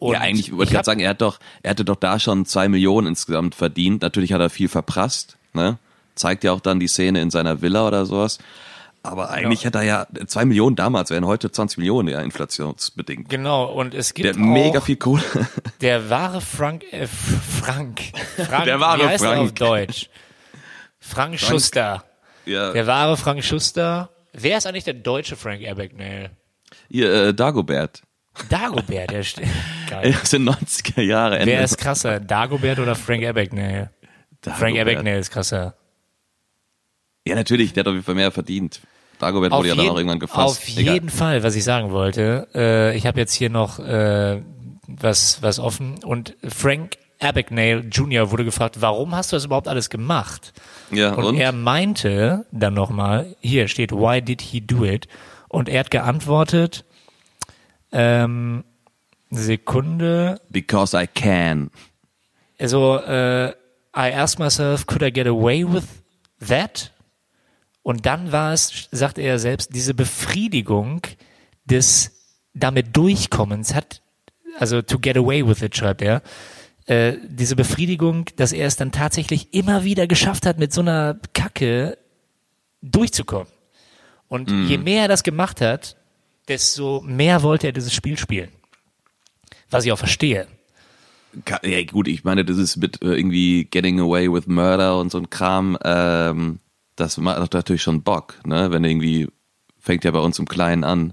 [0.00, 2.18] Und ja, eigentlich, ich wollte ich gerade sagen, er hat doch, er hatte doch da
[2.18, 4.02] schon zwei Millionen insgesamt verdient.
[4.02, 5.78] Natürlich hat er viel verprasst, ne?
[6.14, 8.38] Zeigt ja auch dann die Szene in seiner Villa oder sowas.
[9.02, 13.28] Aber eigentlich hat er ja, zwei Millionen damals wären heute 20 Millionen, ja, inflationsbedingt.
[13.30, 15.22] Genau, und es gibt Der auch mega viel Kohle.
[15.80, 18.00] der wahre Frank, äh, Frank,
[18.36, 19.56] Frank, Der wahre wie heißt er auf Frank.
[19.56, 20.08] Deutsch?
[20.98, 22.04] Frank Schuster.
[22.46, 24.10] ja, Der wahre Frank Schuster.
[24.32, 26.30] Wer ist eigentlich der deutsche Frank Abagnale?
[26.88, 28.02] hier, äh, Dagobert.
[28.48, 29.46] Dagobert, der steht.
[29.90, 30.12] Geil.
[30.20, 31.38] Das sind 90er Jahre.
[31.38, 31.52] Ende.
[31.52, 33.90] Wer ist krasser, Dagobert oder Frank Abagnale?
[34.42, 34.78] Frank.
[34.78, 35.74] Abagnale ist krasser.
[37.26, 38.80] Ja, natürlich, der hat auf jeden Fall mehr verdient.
[39.18, 40.62] Dagobert wurde ja dann auch irgendwann gefasst.
[40.62, 40.94] auf Egal.
[40.94, 42.48] jeden Fall, was ich sagen wollte.
[42.54, 44.40] Äh, ich habe jetzt hier noch äh,
[44.86, 46.02] was, was offen.
[46.02, 48.30] Und Frank Abagnale Jr.
[48.30, 50.54] wurde gefragt, warum hast du das überhaupt alles gemacht?
[50.90, 51.36] Ja, Und, und?
[51.36, 55.06] er meinte dann nochmal, hier steht, why did he do it?
[55.48, 56.84] Und er hat geantwortet,
[57.92, 58.64] ähm,
[59.30, 61.70] Sekunde, Because I can.
[62.58, 63.50] also äh,
[63.94, 65.84] I asked myself, could I get away with
[66.46, 66.92] that?
[67.82, 71.02] Und dann war es, sagte er selbst, diese Befriedigung
[71.64, 72.12] des
[72.54, 73.60] damit durchkommen.
[73.60, 74.02] Es hat,
[74.58, 76.22] also to get away with it, schreibt er,
[76.86, 81.18] äh, diese Befriedigung, dass er es dann tatsächlich immer wieder geschafft hat, mit so einer
[81.32, 81.98] Kacke
[82.82, 83.48] durchzukommen.
[84.28, 85.96] Und je mehr er das gemacht hat,
[86.50, 88.50] desto mehr wollte er dieses Spiel spielen.
[89.70, 90.48] Was ich auch verstehe.
[91.62, 95.18] Ja gut, ich meine, das ist mit äh, irgendwie Getting Away with Murder und so
[95.18, 96.58] ein Kram, ähm,
[96.96, 98.72] das macht natürlich schon Bock, ne?
[98.72, 99.28] Wenn irgendwie,
[99.78, 101.12] fängt ja bei uns im Kleinen an,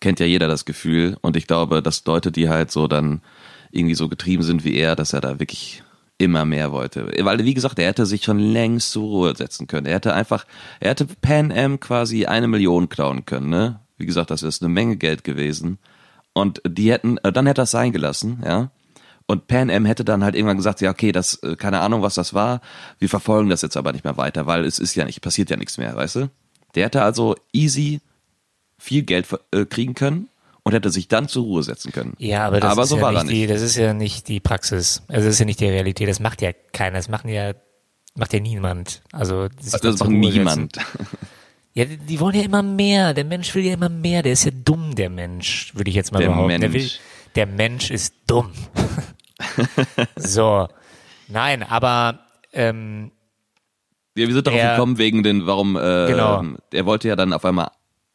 [0.00, 3.22] kennt ja jeder das Gefühl und ich glaube, dass Leute, die halt so dann
[3.72, 5.82] irgendwie so getrieben sind wie er, dass er da wirklich
[6.16, 7.10] immer mehr wollte.
[7.18, 9.86] Weil, wie gesagt, er hätte sich schon längst zur Ruhe setzen können.
[9.86, 10.44] Er hätte einfach,
[10.78, 13.80] er hätte Pan Am quasi eine Million klauen können, ne?
[14.00, 15.78] Wie gesagt, das ist eine Menge Geld gewesen.
[16.32, 18.70] Und die hätten, äh, dann hätte er es sein gelassen, ja.
[19.26, 22.14] Und Pan Am hätte dann halt irgendwann gesagt, ja, okay, das, äh, keine Ahnung, was
[22.14, 22.60] das war.
[22.98, 25.56] Wir verfolgen das jetzt aber nicht mehr weiter, weil es ist ja nicht, passiert ja
[25.56, 26.30] nichts mehr, weißt du?
[26.74, 28.00] Der hätte also easy
[28.78, 30.28] viel Geld äh, kriegen können
[30.62, 32.14] und hätte sich dann zur Ruhe setzen können.
[32.18, 33.50] Ja, aber das, aber ist, so ja war nicht er Die, nicht.
[33.50, 35.02] das ist ja nicht die Praxis.
[35.08, 36.08] Also das ist ja nicht die Realität.
[36.08, 36.96] Das macht ja keiner.
[36.96, 37.52] Das machen ja,
[38.14, 39.02] macht ja niemand.
[39.12, 40.78] Also Das dann zur macht niemand.
[41.72, 43.14] Ja, die, die wollen ja immer mehr.
[43.14, 44.22] Der Mensch will ja immer mehr.
[44.22, 46.60] Der ist ja dumm, der Mensch, würde ich jetzt mal Der behaupten.
[46.60, 47.00] Der, will, Mensch.
[47.36, 48.50] der Mensch ist dumm.
[50.16, 50.68] so.
[51.28, 52.20] Nein, aber
[52.52, 53.12] ähm,
[54.16, 56.42] Ja, wir sind darauf Er- gekommen wegen den, warum, äh, Genau.
[56.72, 57.70] er wollte ja dann auf einmal,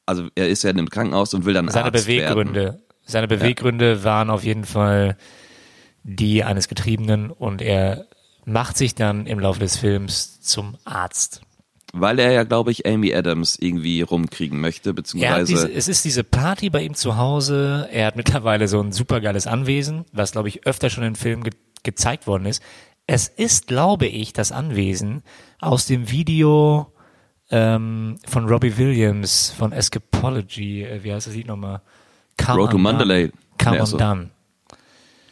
[0.05, 2.53] also er ist ja in einem Krankenhaus und will dann seine Arzt Beweggründe.
[2.65, 2.81] Werden.
[3.05, 5.17] Seine Beweggründe waren auf jeden Fall
[6.03, 8.05] die eines Getriebenen und er
[8.45, 11.41] macht sich dann im Laufe des Films zum Arzt.
[11.97, 16.25] Weil er ja, glaube ich, Amy Adams irgendwie rumkriegen möchte, beziehungsweise diese, es ist diese
[16.25, 17.87] Party bei ihm zu Hause.
[17.89, 21.53] Er hat mittlerweile so ein supergeiles Anwesen, was, glaube ich, öfter schon in Filmen ge
[21.83, 22.61] gezeigt worden ist.
[23.07, 25.21] Es ist, glaube ich, das Anwesen
[25.61, 26.91] aus dem Video
[27.49, 30.83] ähm, von Robbie Williams von Escapology.
[30.83, 31.81] Äh, wie heißt das Lied nochmal?
[32.43, 32.77] Come Road to.
[32.77, 33.31] Mandalay.
[33.63, 33.95] Come so.
[33.95, 34.31] Undone.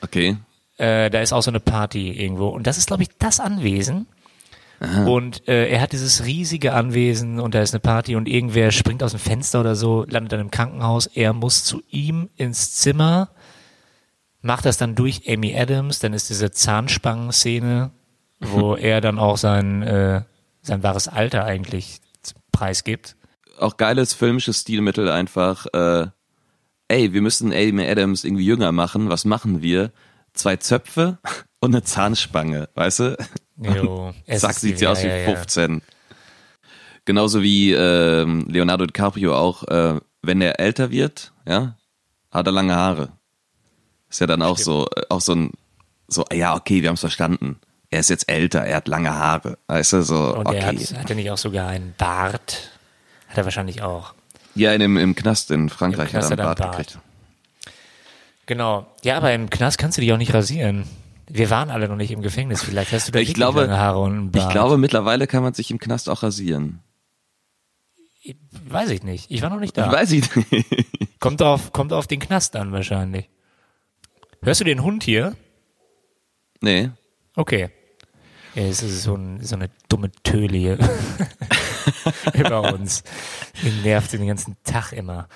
[0.02, 0.38] okay.
[0.78, 2.48] Äh, da ist auch so eine Party irgendwo.
[2.48, 4.08] Und das ist, glaube ich, das Anwesen.
[4.84, 9.02] Und äh, er hat dieses riesige Anwesen und da ist eine Party und irgendwer springt
[9.02, 11.08] aus dem Fenster oder so, landet dann im Krankenhaus.
[11.08, 13.30] Er muss zu ihm ins Zimmer,
[14.42, 16.00] macht das dann durch Amy Adams.
[16.00, 17.92] Dann ist diese Zahnspangen-Szene,
[18.42, 20.24] wo er dann auch sein, äh,
[20.62, 22.02] sein wahres Alter eigentlich
[22.52, 23.16] preisgibt.
[23.58, 26.08] Auch geiles filmisches Stilmittel einfach, äh,
[26.90, 29.92] ey, wir müssen Amy Adams irgendwie jünger machen, was machen wir?
[30.34, 31.20] Zwei Zöpfe
[31.62, 33.18] und eine Zahnspange, weißt du?
[33.64, 35.36] Jo, Zack, sieht sie ja, aus wie ja, ja.
[35.36, 35.82] 15.
[37.06, 41.76] Genauso wie ähm, Leonardo DiCaprio auch, äh, wenn er älter wird, ja,
[42.32, 43.10] hat er lange Haare.
[44.10, 45.52] Ist ja dann auch so, äh, auch so ein,
[46.08, 47.60] so, ja, okay, wir haben es verstanden.
[47.90, 49.58] Er ist jetzt älter, er hat lange Haare.
[49.68, 50.58] Weißt du, so, Und okay.
[50.58, 52.72] er hat, hat er nicht auch sogar einen Bart?
[53.28, 54.14] Hat er wahrscheinlich auch.
[54.56, 57.00] ja, in dem, im Knast in Frankreich Knast hat er einen Bart einen gekriegt.
[58.46, 58.88] Genau.
[59.04, 60.86] Ja, aber im Knast kannst du dich auch nicht rasieren.
[61.28, 62.64] Wir waren alle noch nicht im Gefängnis.
[62.64, 64.46] Vielleicht hast du da Ich glaube, lange Haare und einen Bart.
[64.46, 66.82] ich glaube, mittlerweile kann man sich im Knast auch rasieren.
[68.68, 69.30] Weiß ich nicht.
[69.30, 69.92] Ich war noch nicht da.
[69.92, 71.20] Weiß ich nicht.
[71.20, 73.30] Kommt auf, kommt auf den Knast an wahrscheinlich.
[74.42, 75.36] Hörst du den Hund hier?
[76.62, 76.92] Nee.
[77.36, 77.70] Okay.
[78.56, 80.78] Ja, es ist so, ein, so eine dumme Töle hier
[82.34, 83.04] über uns.
[83.62, 85.28] Die nervt den ganzen Tag immer.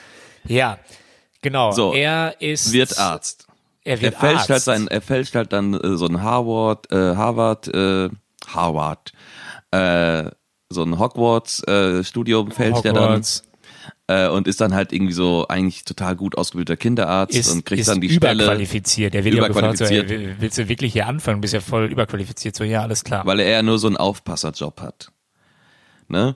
[0.46, 0.78] Ja,
[1.42, 1.72] genau.
[1.72, 3.47] So, er ist Wird Arzt.
[3.88, 4.50] Er Er fälscht Arzt.
[4.50, 8.10] halt sein, er fälscht halt dann äh, so ein Harvard, äh, Harvard, äh,
[8.48, 9.14] Harvard,
[9.72, 10.30] äh,
[10.70, 13.44] so ein Hogwarts äh, Studium fälscht er dann Hogwarts
[14.08, 17.88] äh, und ist dann halt irgendwie so eigentlich total gut ausgebildeter Kinderarzt ist, und kriegt
[17.88, 19.14] dann die Stelle, überqualifiziert.
[19.14, 20.42] Der wird ja gefragt, so, Überqualifiziert.
[20.42, 21.42] willst du wirklich hier anfangen?
[21.42, 22.56] Bist ja voll überqualifiziert.
[22.56, 23.26] So, ja, alles klar.
[23.26, 25.12] weil er ja nur so einen Aufpasserjob hat.
[26.10, 26.36] Ne?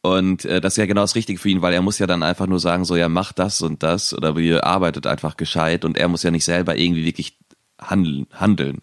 [0.00, 2.22] Und äh, das ist ja genau das Richtige für ihn, weil er muss ja dann
[2.22, 5.96] einfach nur sagen, so ja, mach das und das oder ihr arbeitet einfach gescheit und
[5.98, 7.36] er muss ja nicht selber irgendwie wirklich
[7.80, 8.26] handeln.
[8.32, 8.78] handeln.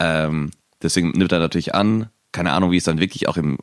[0.00, 0.50] Ähm,
[0.82, 3.58] deswegen nimmt er natürlich an, keine Ahnung, wie es dann wirklich auch im,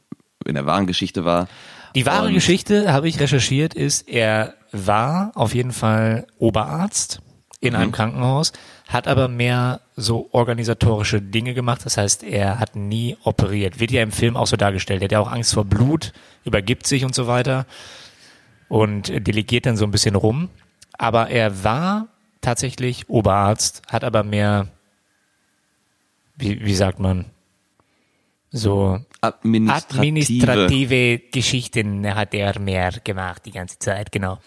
[0.45, 1.47] in der wahren Geschichte war.
[1.95, 7.21] Die wahre Und- Geschichte, habe ich recherchiert, ist, er war auf jeden Fall Oberarzt
[7.61, 7.79] in Mhm.
[7.79, 8.51] einem Krankenhaus,
[8.87, 11.85] hat aber mehr so organisatorische Dinge gemacht.
[11.85, 13.79] Das heißt, er hat nie operiert.
[13.79, 15.01] Wird ja im Film auch so dargestellt.
[15.01, 16.11] Er hat ja auch Angst vor Blut,
[16.43, 17.65] übergibt sich und so weiter
[18.67, 20.49] und delegiert dann so ein bisschen rum.
[20.97, 22.07] Aber er war
[22.41, 24.67] tatsächlich Oberarzt, hat aber mehr,
[26.35, 27.25] wie, wie sagt man,
[28.51, 29.99] so Administrative.
[29.99, 34.39] administrative Geschichten hat er mehr gemacht die ganze Zeit, genau.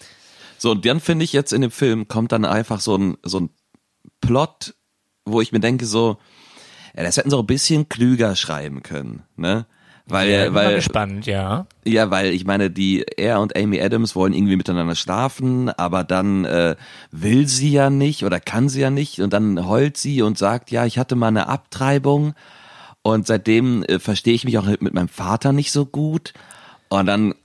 [0.57, 3.41] So, und dann finde ich jetzt in dem Film kommt dann einfach so ein, so
[3.41, 3.49] ein
[4.21, 4.73] Plot,
[5.31, 6.17] wo ich mir denke so,
[6.95, 9.65] ja, das hätten sie auch ein bisschen klüger schreiben können, ne?
[10.05, 11.67] Weil, Ja, bin mal weil, gespannt, ja.
[11.85, 16.45] ja, weil ich meine, die er und Amy Adams wollen irgendwie miteinander schlafen, aber dann
[16.45, 16.75] äh,
[17.11, 20.71] will sie ja nicht oder kann sie ja nicht und dann heult sie und sagt,
[20.71, 22.33] ja, ich hatte mal eine Abtreibung
[23.03, 26.33] und seitdem äh, verstehe ich mich auch mit meinem Vater nicht so gut
[26.89, 27.35] und dann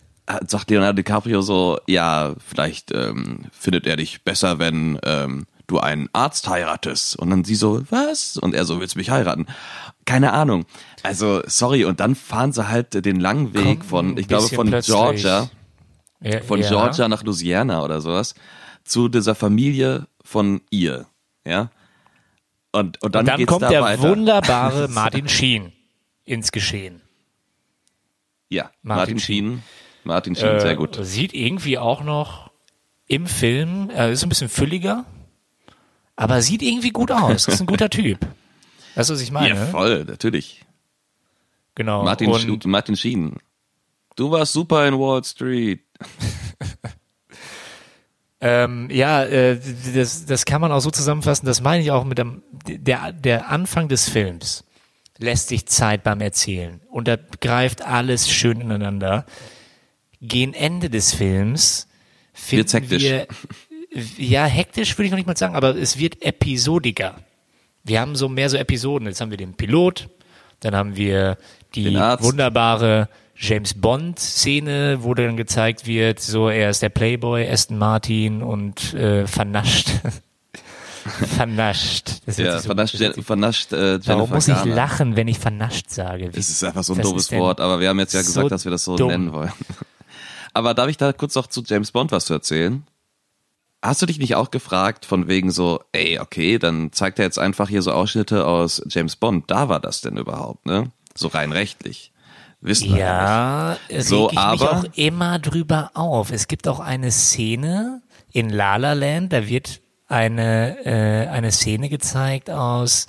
[0.47, 6.09] sagt Leonardo DiCaprio so, ja, vielleicht ähm, findet er dich besser, wenn ähm, du einen
[6.13, 7.17] Arzt heiratest.
[7.17, 8.37] Und dann sie so, was?
[8.37, 9.47] Und er so, willst du mich heiraten?
[10.05, 10.67] Keine Ahnung.
[11.03, 14.69] Also, sorry, und dann fahren sie halt den langen Weg Kommt von, ich glaube, von
[14.69, 14.95] plötzlich.
[14.95, 15.51] Georgia,
[16.21, 16.69] ja von ja.
[16.69, 18.35] Georgia nach Louisiana oder sowas,
[18.85, 21.07] zu dieser Familie von ihr,
[21.47, 21.71] ja.
[22.73, 24.03] Und, und dann, Und dann kommt da der weiter.
[24.03, 25.73] wunderbare Martin Sheen
[26.25, 27.03] ins Geschehen.
[28.49, 29.63] Ja, Martin Martin Sheen.
[30.05, 30.99] Martin Sheen, sehr gut.
[30.99, 32.51] Äh, Sieht irgendwie auch noch
[33.07, 35.05] im Film, äh, ist ein bisschen fülliger,
[36.17, 37.49] aber sieht irgendwie gut aus.
[37.49, 38.19] Ist ein guter Typ.
[38.95, 39.55] Weißt du, was ich meine?
[39.55, 40.65] Ja, voll, natürlich.
[41.75, 42.05] Genau.
[42.05, 43.37] Martin, Und, Martin Sheen.
[44.17, 45.81] Du warst super in Wall Street.
[48.41, 49.59] ähm, ja, äh,
[49.95, 53.49] das, das kann man auch so zusammenfassen, das meine ich auch mit dem, der, der
[53.49, 54.65] Anfang des Films
[55.19, 59.27] lässt sich Zeit beim Erzählen und da greift alles schön ineinander.
[60.21, 61.89] Gegen Ende des Films
[62.33, 63.27] finden wir,
[64.19, 67.17] ja, hektisch würde ich noch nicht mal sagen, aber es wird episodiger.
[67.85, 69.07] Wir haben so mehr so Episoden.
[69.09, 70.09] Jetzt haben wir den Pilot,
[70.61, 71.37] dann haben wir
[71.75, 77.77] die wunderbare James Bond Szene, wo dann gezeigt wird, so er ist der Playboy Aston
[77.79, 79.89] Martin und äh, vernascht.
[81.37, 82.23] vernascht.
[82.27, 84.75] Das Ja, so- vernascht, das vernascht äh, Jennifer Warum muss ich Garner.
[84.75, 86.33] lachen, wenn ich vernascht sage?
[86.35, 88.53] Wie- Es ist einfach so ein doofes Wort, aber wir haben jetzt ja so gesagt,
[88.53, 89.09] dass wir das so dumm?
[89.09, 89.53] nennen wollen.
[90.57, 92.85] Aber darf ich da kurz noch zu James Bond was zu erzählen?
[93.85, 97.39] Hast du dich nicht auch gefragt von wegen so, ey, okay, dann zeigt er jetzt
[97.39, 99.51] einfach hier so Ausschnitte aus James Bond.
[99.51, 100.91] Da war das denn überhaupt, ne?
[101.15, 102.11] So rein rechtlich.
[102.63, 106.33] Wissen wir ja Ja, So, ich mich aber- auch immer drüber auf.
[106.33, 108.01] Es gibt auch eine Szene
[108.33, 113.07] in La La Land, da wird eine, äh, eine Szene gezeigt aus,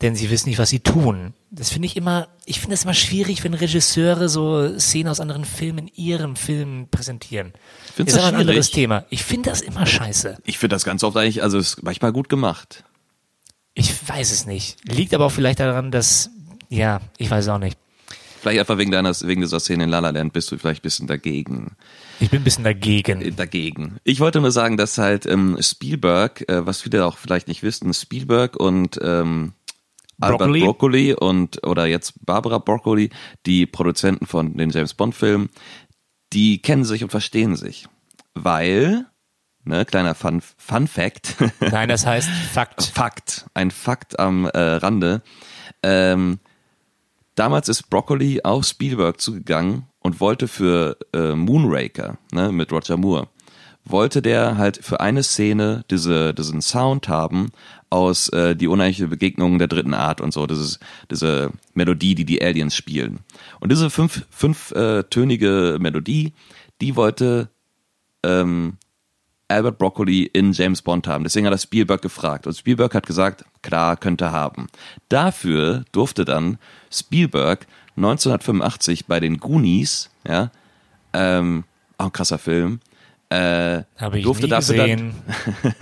[0.00, 1.34] denn sie wissen nicht, was sie tun.
[1.50, 5.44] Das finde ich immer, ich finde es immer schwierig, wenn Regisseure so Szenen aus anderen
[5.44, 7.52] Filmen in ihrem Film präsentieren.
[7.98, 8.70] Findest ist du aber ein anderes?
[8.70, 9.04] Thema.
[9.10, 10.38] Ich finde das immer scheiße.
[10.44, 12.84] Ich finde das ganz oft eigentlich, also ist manchmal gut gemacht.
[13.74, 14.76] Ich weiß es nicht.
[14.88, 16.30] Liegt aber auch vielleicht daran, dass,
[16.68, 17.76] ja, ich weiß auch nicht.
[18.40, 20.82] Vielleicht einfach wegen deiner, wegen dieser Szene in La La Land bist du vielleicht ein
[20.82, 21.72] bisschen dagegen.
[22.20, 23.34] Ich bin ein bisschen dagegen.
[23.34, 23.96] dagegen.
[24.04, 27.92] Ich wollte nur sagen, dass halt ähm, Spielberg, äh, was viele auch vielleicht nicht wissen,
[27.92, 29.54] Spielberg und ähm,
[30.20, 30.60] Albert Broccoli.
[30.60, 33.10] Broccoli und oder jetzt Barbara Broccoli,
[33.44, 35.48] die Produzenten von den James Bond Filmen,
[36.32, 37.88] die kennen sich und verstehen sich,
[38.34, 39.06] weil
[39.64, 42.84] ne kleiner Fun Fun Fact, Nein, das heißt Fakt.
[42.84, 45.22] Fakt, ein Fakt am äh, Rande.
[45.82, 46.38] Ähm,
[47.34, 53.28] damals ist Broccoli auf Spielberg zugegangen und wollte für äh, Moonraker, ne, mit Roger Moore,
[53.90, 57.50] wollte der halt für eine Szene diese, diesen Sound haben
[57.90, 60.78] aus äh, die unheimliche Begegnung der dritten Art und so, dieses,
[61.10, 63.20] diese Melodie, die die Aliens spielen.
[63.60, 65.04] Und diese fünf, fünf äh,
[65.78, 66.32] Melodie,
[66.80, 67.48] die wollte
[68.22, 68.76] ähm,
[69.48, 71.24] Albert Broccoli in James Bond haben.
[71.24, 72.46] Deswegen hat er Spielberg gefragt.
[72.46, 74.68] Und Spielberg hat gesagt, klar, könnte haben.
[75.08, 76.58] Dafür durfte dann
[76.92, 80.50] Spielberg 1985 bei den Goonies, ja,
[81.14, 81.64] ähm,
[81.96, 82.80] auch ein krasser Film,
[83.30, 85.14] äh, Habe ich durfte nie dafür gesehen.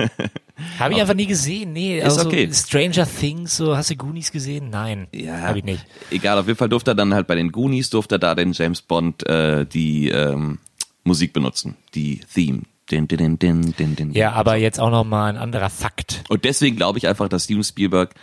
[0.79, 1.73] Habe ich einfach nie gesehen.
[1.73, 2.51] Nee, Ist also okay.
[2.53, 4.71] Stranger Things, so hast du Goonies gesehen?
[4.71, 5.85] Nein, Ja, habe ich nicht.
[6.11, 8.53] Egal, auf jeden Fall durfte er dann halt bei den Goonies, durfte er da den
[8.53, 10.59] James Bond äh, die ähm,
[11.05, 12.63] Musik benutzen, die Theme.
[12.91, 14.13] Din, din, din, din, din.
[14.13, 16.23] Ja, aber jetzt auch noch mal ein anderer Fakt.
[16.29, 18.15] Und deswegen glaube ich einfach, dass Steven Spielberg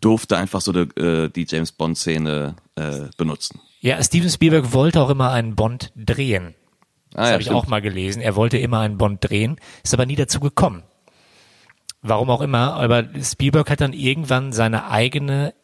[0.00, 3.60] durfte einfach so die, äh, die James Bond Szene äh, benutzen.
[3.80, 6.54] Ja, Steven Spielberg wollte auch immer einen Bond drehen.
[7.12, 7.58] Das Ah, ja, habe ich stimmt.
[7.58, 8.20] auch mal gelesen.
[8.22, 10.82] Er wollte immer einen Bond drehen, ist aber nie dazu gekommen.
[12.02, 15.54] Warum auch immer, aber Spielberg hat dann irgendwann seine eigene,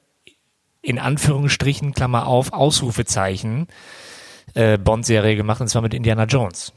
[0.83, 3.67] in Anführungsstrichen, Klammer auf, Ausrufezeichen,
[4.55, 6.73] äh, Bond-Serie gemacht, und zwar mit Indiana Jones.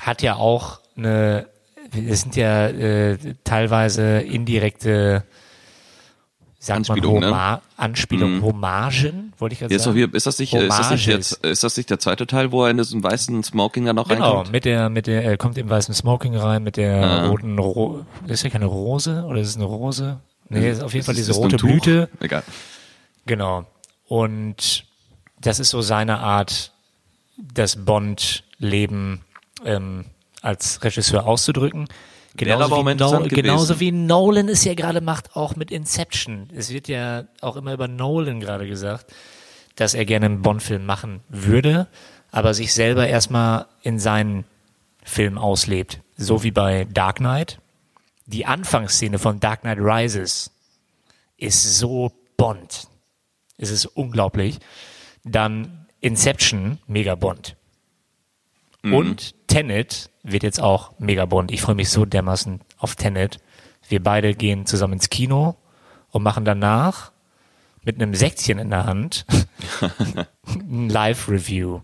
[0.00, 1.46] Hat ja auch eine,
[1.92, 5.24] es sind ja äh, teilweise indirekte,
[6.62, 7.36] sagt Anspielungen, man, ne?
[7.36, 9.96] Homa Anspielungen, Hommagen, wollte ich gerade Jetzt sagen.
[9.96, 12.64] hier, ist das nicht, ist das nicht, jetzt, ist das nicht der zweite Teil, wo
[12.64, 14.52] er in diesem weißen Smoking da noch Genau, reinkommt?
[14.52, 17.26] mit der, mit der, er kommt im weißen Smoking rein, mit der Ah.
[17.28, 20.20] roten, Ro ist ja keine Rose, oder ist es eine Rose?
[20.50, 21.56] Nee, ist auf jeden Fall diese rote?
[21.56, 22.08] Blüte.
[22.20, 22.42] Egal.
[23.26, 23.64] Genau.
[24.06, 24.84] Und
[25.40, 26.72] das ist so seine Art,
[27.54, 29.20] das Bond-Leben
[29.64, 30.04] ähm,
[30.42, 31.86] als Regisseur auszudrücken.
[32.34, 33.28] Wäre aber wie, gewesen.
[33.28, 36.48] genauso wie Nolan es ja gerade macht, auch mit Inception.
[36.54, 39.12] Es wird ja auch immer über Nolan gerade gesagt,
[39.76, 41.88] dass er gerne einen Bond-Film machen würde,
[42.30, 44.44] aber sich selber erstmal in seinen
[45.02, 46.00] Film auslebt.
[46.16, 47.58] So wie bei Dark Knight.
[48.26, 50.52] Die Anfangsszene von Dark Knight Rises
[51.36, 52.86] ist so Bond.
[53.58, 54.58] Es ist unglaublich.
[55.24, 57.56] Dann Inception, mega Bond.
[58.82, 61.50] Und Tenet wird jetzt auch mega Bond.
[61.50, 63.38] Ich freue mich so dermaßen auf Tenet.
[63.88, 65.56] Wir beide gehen zusammen ins Kino
[66.10, 67.12] und machen danach
[67.82, 69.24] mit einem Säckchen in der Hand
[70.46, 71.80] ein Live-Review.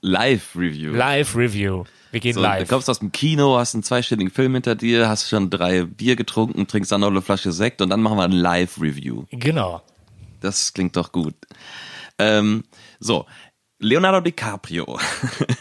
[0.00, 0.92] Live-Review.
[0.94, 1.84] Live-Review.
[2.10, 2.68] Wir gehen So, du live.
[2.68, 6.66] kommst aus dem Kino, hast einen zweistündigen Film hinter dir, hast schon drei Bier getrunken,
[6.66, 9.24] trinkst dann noch eine Flasche Sekt und dann machen wir ein Live-Review.
[9.30, 9.82] Genau.
[10.40, 11.34] Das klingt doch gut.
[12.18, 12.64] Ähm,
[13.00, 13.26] so,
[13.78, 14.98] Leonardo DiCaprio.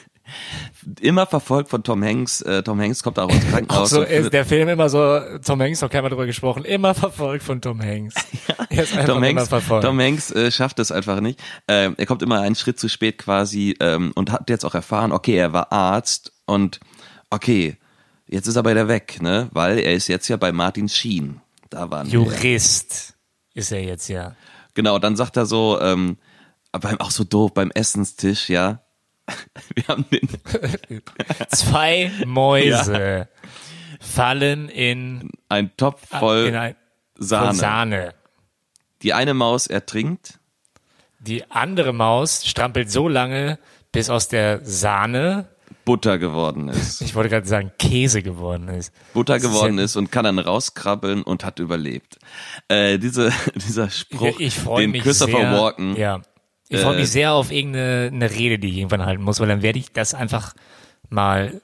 [0.99, 2.41] Immer verfolgt von Tom Hanks.
[2.41, 3.89] Äh, Tom Hanks kommt auch ins Auch Krankenhaus.
[3.89, 7.61] so ist der Film immer so, Tom Hanks, noch keiner drüber gesprochen, immer verfolgt von
[7.61, 8.15] Tom Hanks.
[8.69, 9.85] er ist einfach Tom immer Hanks, verfolgt.
[9.85, 11.39] Tom Hanks äh, schafft es einfach nicht.
[11.67, 15.11] Ähm, er kommt immer einen Schritt zu spät quasi ähm, und hat jetzt auch erfahren,
[15.11, 16.79] okay, er war Arzt und
[17.29, 17.77] okay,
[18.27, 19.49] jetzt ist er bei der weg, ne?
[19.51, 21.41] Weil er ist jetzt ja bei Martin Sheen.
[21.69, 22.13] Da waren wir.
[22.13, 23.15] Jurist
[23.53, 24.35] ist er jetzt ja.
[24.73, 26.17] Genau, dann sagt er so, ähm,
[26.71, 28.81] beim, auch so doof, beim Essenstisch, ja.
[29.75, 30.27] Wir haben den,
[31.49, 33.27] Zwei Mäuse
[33.99, 36.75] fallen in, einen Topf voll in ein,
[37.17, 37.45] Sahne.
[37.47, 38.13] voll Sahne.
[39.01, 40.39] Die eine Maus ertrinkt.
[41.19, 43.59] Die andere Maus strampelt so lange,
[43.91, 45.47] bis aus der Sahne,
[45.85, 47.01] Butter geworden ist.
[47.01, 48.93] ich wollte gerade sagen, Käse geworden ist.
[49.13, 52.17] Butter Das ist geworden ja- ist und kann dann rauskrabbeln und hat überlebt.
[52.67, 55.51] Äh, diese, dieser Spruch, Ich freue den Christopher sehr.
[55.59, 56.21] Walken, Ja.
[56.71, 59.47] Ich freue äh, mich sehr auf irgendeine eine Rede, die ich irgendwann halten muss, weil
[59.47, 60.53] dann werde ich das einfach
[61.09, 61.61] mal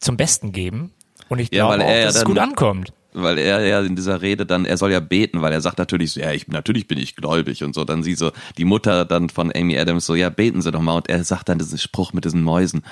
[0.00, 0.92] zum Besten geben.
[1.28, 2.92] Und ich Ja, glaube auch, dass es gut ankommt.
[3.12, 6.12] weil er ja in dieser Rede dann, er soll ja beten, weil er sagt natürlich
[6.12, 7.84] so, ja, ich, natürlich bin ich gläubig und so.
[7.84, 10.94] Dann sie so, die Mutter dann von Amy Adams so, ja, beten Sie doch mal.
[10.96, 12.82] Und er sagt dann diesen Spruch mit diesen Mäusen.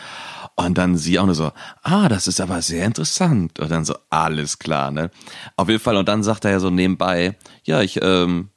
[0.54, 3.58] Und dann sie auch nur so, ah, das ist aber sehr interessant.
[3.60, 5.10] Und dann so, alles klar, ne?
[5.56, 5.96] Auf jeden Fall.
[5.96, 8.50] Und dann sagt er ja so nebenbei, ja, ich, ähm,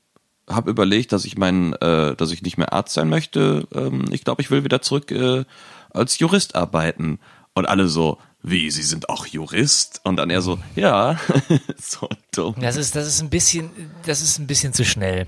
[0.56, 3.68] habe überlegt, dass ich mein, äh, dass ich nicht mehr Arzt sein möchte.
[3.74, 5.46] Ähm, ich glaube, ich will wieder zurück äh,
[5.90, 7.20] als Jurist arbeiten.
[7.54, 10.02] Und alle so, wie, Sie sind auch Jurist?
[10.04, 11.20] Und dann er so, ja,
[11.78, 12.56] so dumm.
[12.60, 13.70] Das ist, das ist ein bisschen,
[14.06, 15.28] das ist ein bisschen zu schnell.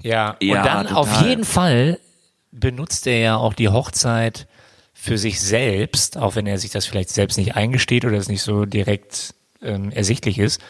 [0.00, 0.36] Ja.
[0.40, 0.96] Ja, Und dann total.
[0.96, 1.98] auf jeden Fall
[2.52, 4.46] benutzt er ja auch die Hochzeit
[4.92, 8.42] für sich selbst, auch wenn er sich das vielleicht selbst nicht eingesteht oder es nicht
[8.42, 10.60] so direkt ähm, ersichtlich ist.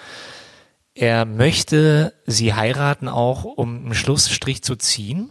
[0.95, 5.31] Er möchte sie heiraten auch, um einen Schlussstrich zu ziehen.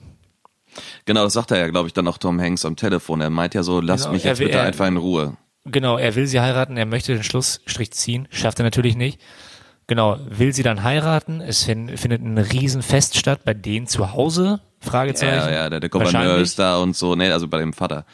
[1.06, 3.22] Genau, das sagt er ja, glaube ich, dann auch Tom Hanks am Telefon.
[3.22, 5.38] Er meint ja so, lass Genau, mich jetzt will- bitte er- einfach in Ruhe.
[5.66, 9.22] Genau, er will sie heiraten, er möchte den Schlussstrich ziehen, schafft er natürlich nicht.
[9.86, 14.62] Genau, will sie dann heiraten, es fin findet ein Riesenfest statt bei denen zu Hause,
[14.80, 15.36] Fragezeichen.
[15.36, 17.16] Ja, ja, der, der Gouverneur ist da und so.
[17.16, 18.06] Nee, also bei dem Vater.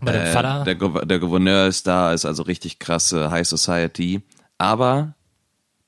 [0.00, 0.64] Bei dem Äh, Vater.
[0.64, 4.22] Der, Gouver- der Gouverneur ist da, ist also richtig krasse High Society.
[4.56, 5.14] Aber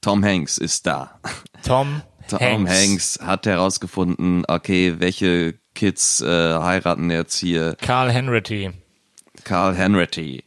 [0.02, 1.18] Tom Hanks ist da.
[1.64, 2.70] Tom, Tom Hanks.
[2.70, 8.72] Hanks, hat herausgefunden, okay, welche Kids äh, heiraten jetzt hier Carl Henry.
[9.44, 10.44] Carl Henry.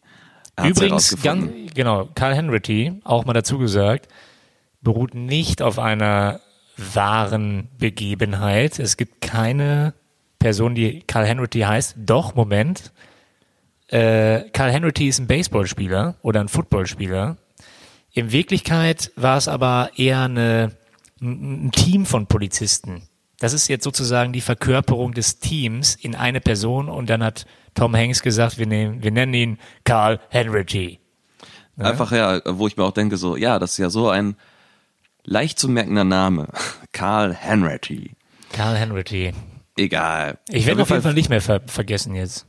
[0.58, 4.08] Hat's Übrigens, ganz, genau, Carl Henry, auch mal dazu gesagt,
[4.82, 6.41] beruht nicht auf einer
[6.78, 8.80] wahren Begebenheit.
[8.80, 9.93] Es gibt keine
[10.38, 11.95] Person, die Carl Henry heißt.
[11.97, 12.91] Doch, Moment.
[13.88, 17.38] Äh, Carl Henry ist ein Baseballspieler oder ein Footballspieler.
[18.16, 20.72] In Wirklichkeit war es aber eher eine,
[21.22, 23.09] ein Team von Polizisten.
[23.39, 27.93] Das ist jetzt sozusagen die Verkörperung des Teams in eine Person und dann hat Tom
[27.93, 30.99] Hanks gesagt, wir, nehmen, wir nennen ihn Carl Henry.
[31.78, 34.38] Einfach ja, wo ich mir auch denke, so, ja, das ist ja so ein
[35.26, 36.47] leicht zu merkender Name.
[36.93, 38.11] Carl Henry.
[38.53, 39.34] Carl Henry.
[39.76, 40.38] Egal.
[40.47, 42.45] Ich werde Auf auf jeden Fall Fall nicht mehr ver vergessen jetzt.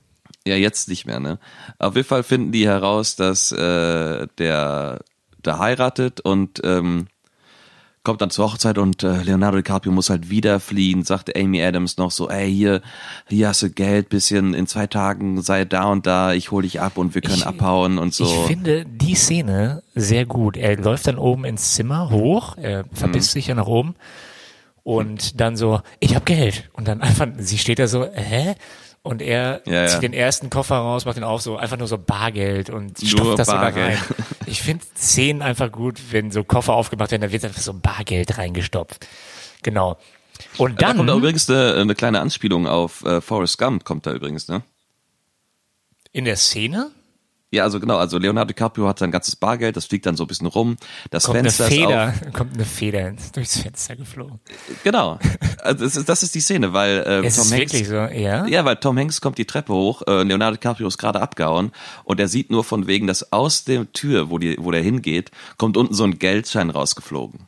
[0.47, 1.41] Ja, jetzt nicht mehr, ne?
[1.81, 5.01] Auf jeden Fall finden die heraus, dass äh, der
[5.47, 7.07] da heiratet und ähm,
[8.03, 11.97] kommt dann zur Hochzeit und äh, Leonardo DiCaprio muss halt wieder fliehen, sagte Amy Adams
[11.97, 12.81] noch so, ey, hier,
[13.29, 16.81] hier hast du Geld, bisschen in zwei Tagen sei da und da, ich hol dich
[16.81, 18.25] ab und wir können Ich- abhauen und so.
[18.25, 20.57] Ich finde die Szene sehr gut.
[20.57, 23.97] Er läuft dann oben ins Zimmer hoch, er verbisst sich ja nach oben
[24.85, 26.71] und dann so, ich habe Geld.
[26.75, 28.55] Und dann einfach, sie steht da so, hä?
[29.07, 29.87] Und er Ja, ja.
[29.87, 33.39] zieht den ersten Koffer raus, macht den auf, so einfach nur so Bargeld und stopft
[33.39, 33.99] das so da Bargeld.
[33.99, 33.99] rein.
[34.49, 38.39] Ich finde Szenen einfach gut, wenn so Koffer aufgemacht werden, da wird einfach so Bargeld
[38.39, 39.07] reingestopft.
[39.63, 39.97] Genau.
[40.57, 44.07] Und da dann, kommt da übrigens eine, eine kleine Anspielung auf äh, Forrest Gump, kommt
[44.07, 44.63] da übrigens, ne?
[46.13, 46.91] in der Szene,
[47.53, 50.27] Ja, also genau, also Leonardo DiCaprio hat sein ganzes Bargeld, das fliegt dann so ein
[50.27, 50.77] bisschen rum.
[51.11, 52.33] Das Kommt Fenster eine ist Feder, auf.
[52.33, 54.41] kommt eine Feder durchs Fenster geflogen.
[54.83, 55.19] Genau.
[55.63, 57.95] Also das, ist, das ist die Szene, weil äh, Es Tom ist Hanks wirklich so,
[57.95, 58.47] ja?
[58.47, 61.71] Ja, weil Tom Hanks kommt die Treppe hoch, äh, Leonardo DiCaprio ist gerade abgehauen
[62.03, 65.31] und er sieht nur von wegen, dass aus der Tür, wo, die, wo der hingeht,
[65.57, 67.47] kommt unten so ein Geldschein rausgeflogen.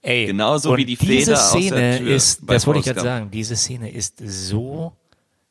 [0.00, 3.00] Ey, Genauso wie die diese Feder aus der Szene Tür ist, das wollte ich gerade
[3.00, 4.92] sagen, diese Szene ist so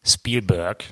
[0.03, 0.83] Spielberg.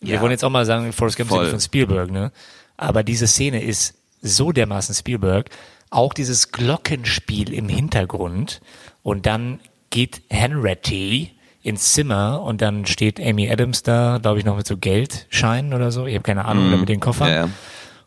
[0.00, 0.20] Wir Ja.
[0.20, 2.30] wollen jetzt auch mal sagen, Forrest Gump ist von Spielberg, ne?
[2.76, 5.50] Aber diese Szene ist so dermaßen Spielberg.
[5.90, 8.60] Auch dieses Glockenspiel im Hintergrund
[9.02, 9.58] und dann
[9.90, 11.32] geht Henretty
[11.62, 15.90] ins Zimmer und dann steht Amy Adams da, glaube ich, noch mit so Geldscheinen oder
[15.90, 16.06] so.
[16.06, 17.30] Ich habe keine Ahnung, oder mit den Koffern.
[17.32, 17.48] Ja.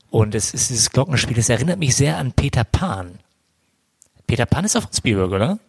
[0.10, 3.20] Und es ist dieses Glockenspiel, das erinnert mich sehr an Peter Pan.
[4.28, 5.60] Peter Pan ist auch von Spielberg, oder?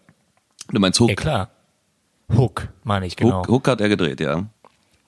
[0.69, 1.09] Du meinst Hook?
[1.09, 1.51] Ja, klar.
[2.37, 3.41] Hook, meine ich, genau.
[3.41, 4.45] Hook, Hook hat er gedreht, ja.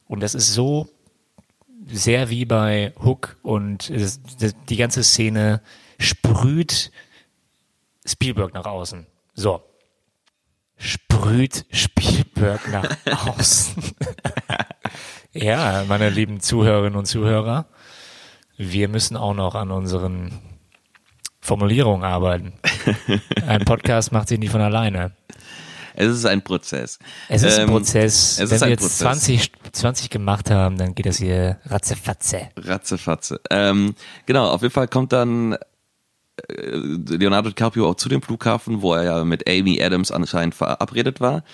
[0.09, 0.89] Und das ist so
[1.87, 3.93] sehr wie bei Hook und
[4.68, 5.61] die ganze Szene
[5.99, 6.91] sprüht
[8.05, 9.07] Spielberg nach außen.
[9.35, 9.62] So.
[10.76, 12.97] Sprüht Spielberg nach
[13.28, 13.82] außen.
[15.32, 17.66] ja, meine lieben Zuhörerinnen und Zuhörer,
[18.57, 20.41] wir müssen auch noch an unseren
[21.41, 22.55] Formulierungen arbeiten.
[23.47, 25.12] Ein Podcast macht sich nicht von alleine.
[25.95, 26.99] Es ist ein Prozess.
[27.28, 28.38] Es ist ein Ähm, Prozess.
[28.40, 28.99] Es Wenn wir jetzt Prozess.
[28.99, 32.49] 20, 20 gemacht haben, dann geht das hier ratzefatze.
[32.57, 33.40] Ratzefatze.
[33.51, 33.95] Ähm,
[34.26, 35.57] genau, auf jeden Fall kommt dann äh,
[36.57, 41.45] Leonardo DiCaprio auch zu dem Flughafen, wo er ja mit Amy Adams anscheinend verabredet war.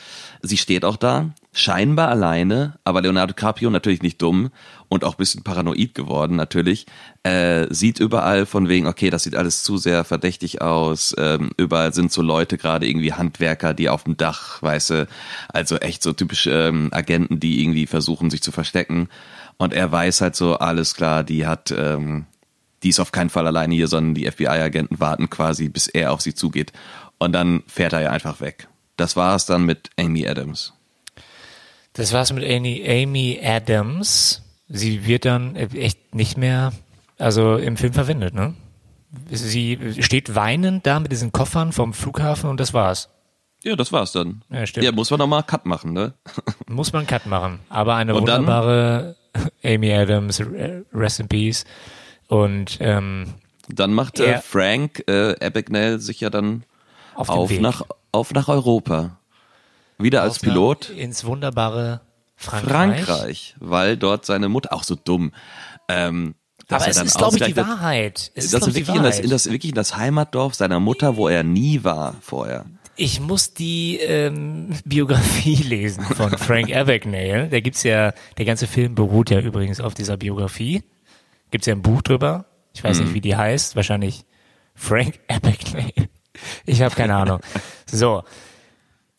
[0.42, 4.50] Sie steht auch da, scheinbar alleine, aber Leonardo DiCaprio natürlich nicht dumm
[4.88, 6.86] und auch bisschen paranoid geworden natürlich.
[7.24, 11.14] Äh, sieht überall von wegen, okay, das sieht alles zu sehr verdächtig aus.
[11.18, 15.08] Ähm, überall sind so Leute, gerade irgendwie Handwerker, die auf dem Dach, weißt du,
[15.48, 19.08] also echt so typisch ähm, Agenten, die irgendwie versuchen, sich zu verstecken.
[19.56, 22.26] Und er weiß halt so, alles klar, die hat, ähm,
[22.84, 26.20] die ist auf keinen Fall alleine hier, sondern die FBI-Agenten warten quasi, bis er auf
[26.20, 26.72] sie zugeht.
[27.18, 28.68] Und dann fährt er ja einfach weg.
[28.96, 30.74] Das war es dann mit Amy Adams.
[31.94, 34.42] Das war's mit Amy, Adams.
[34.68, 36.72] Sie wird dann echt nicht mehr,
[37.18, 38.54] also im Film verwendet, ne?
[39.28, 43.08] Sie steht weinend da mit diesen Koffern vom Flughafen und das war's.
[43.64, 44.42] Ja, das war's dann.
[44.50, 44.84] Ja, stimmt.
[44.84, 46.14] Ja, muss man nochmal Cut machen, ne?
[46.68, 47.58] Muss man Cut machen.
[47.68, 48.42] Aber eine Und dann?
[48.42, 49.16] wunderbare
[49.64, 51.64] Amy Adams, äh, Rest in Peace.
[52.28, 53.34] Und ähm,
[53.68, 56.64] Dann macht äh, Frank äh, Abagnale sich ja dann
[57.14, 57.82] auf auf nach,
[58.12, 59.18] auf nach Europa.
[60.02, 60.90] Wieder als Pilot.
[60.90, 62.00] Ins wunderbare
[62.36, 63.04] Frankreich.
[63.04, 65.32] Frankreich, weil dort seine Mutter auch so dumm.
[65.88, 66.34] Ähm,
[66.68, 68.30] dass Aber er es dann ist, glaube ich, die Wahrheit.
[68.34, 69.24] Es ist, Das glaub ist wirklich in das, Wahrheit.
[69.24, 72.64] in das, wirklich in das Heimatdorf seiner Mutter, wo er nie war vorher.
[72.96, 77.48] Ich muss die ähm, Biografie lesen von Frank Abagnale.
[77.48, 80.82] Da gibt's ja, der ganze Film beruht ja übrigens auf dieser Biografie.
[81.50, 82.44] Gibt's ja ein Buch drüber.
[82.72, 83.74] Ich weiß nicht, wie die heißt.
[83.74, 84.24] Wahrscheinlich
[84.74, 86.08] Frank Abagnale.
[86.66, 87.40] Ich habe keine Ahnung.
[87.92, 88.22] So.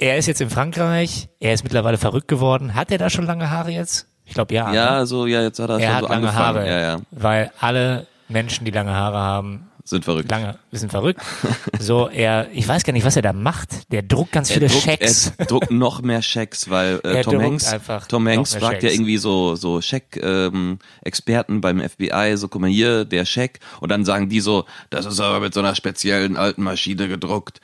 [0.01, 1.29] Er ist jetzt in Frankreich.
[1.39, 2.73] Er ist mittlerweile verrückt geworden.
[2.73, 4.07] Hat er da schon lange Haare jetzt?
[4.25, 4.69] Ich glaube ja.
[4.71, 4.75] ne?
[4.75, 6.57] Ja, so, ja, jetzt hat er, Er schon hat so lange angefangen.
[6.57, 6.67] Haare.
[6.67, 10.31] Ja, ja, Weil alle Menschen, die lange Haare haben, sind verrückt.
[10.31, 11.21] lange, sind verrückt.
[11.79, 13.91] So, er, ich weiß gar nicht, was er da macht.
[13.91, 15.33] Der druckt ganz viele er druckt, Schecks.
[15.37, 17.75] Er druckt noch mehr Schecks, weil äh, Tom Hanks,
[18.07, 23.25] Tom Hanks fragt ja irgendwie so so Scheck-Experten beim FBI, so guck mal hier, der
[23.25, 27.07] Scheck, und dann sagen die so, das ist aber mit so einer speziellen alten Maschine
[27.07, 27.61] gedruckt.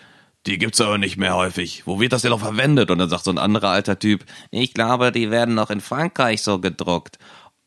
[0.47, 1.83] Die gibt's aber nicht mehr häufig.
[1.85, 2.89] Wo wird das denn noch verwendet?
[2.89, 6.41] Und dann sagt so ein anderer alter Typ, ich glaube, die werden noch in Frankreich
[6.41, 7.19] so gedruckt.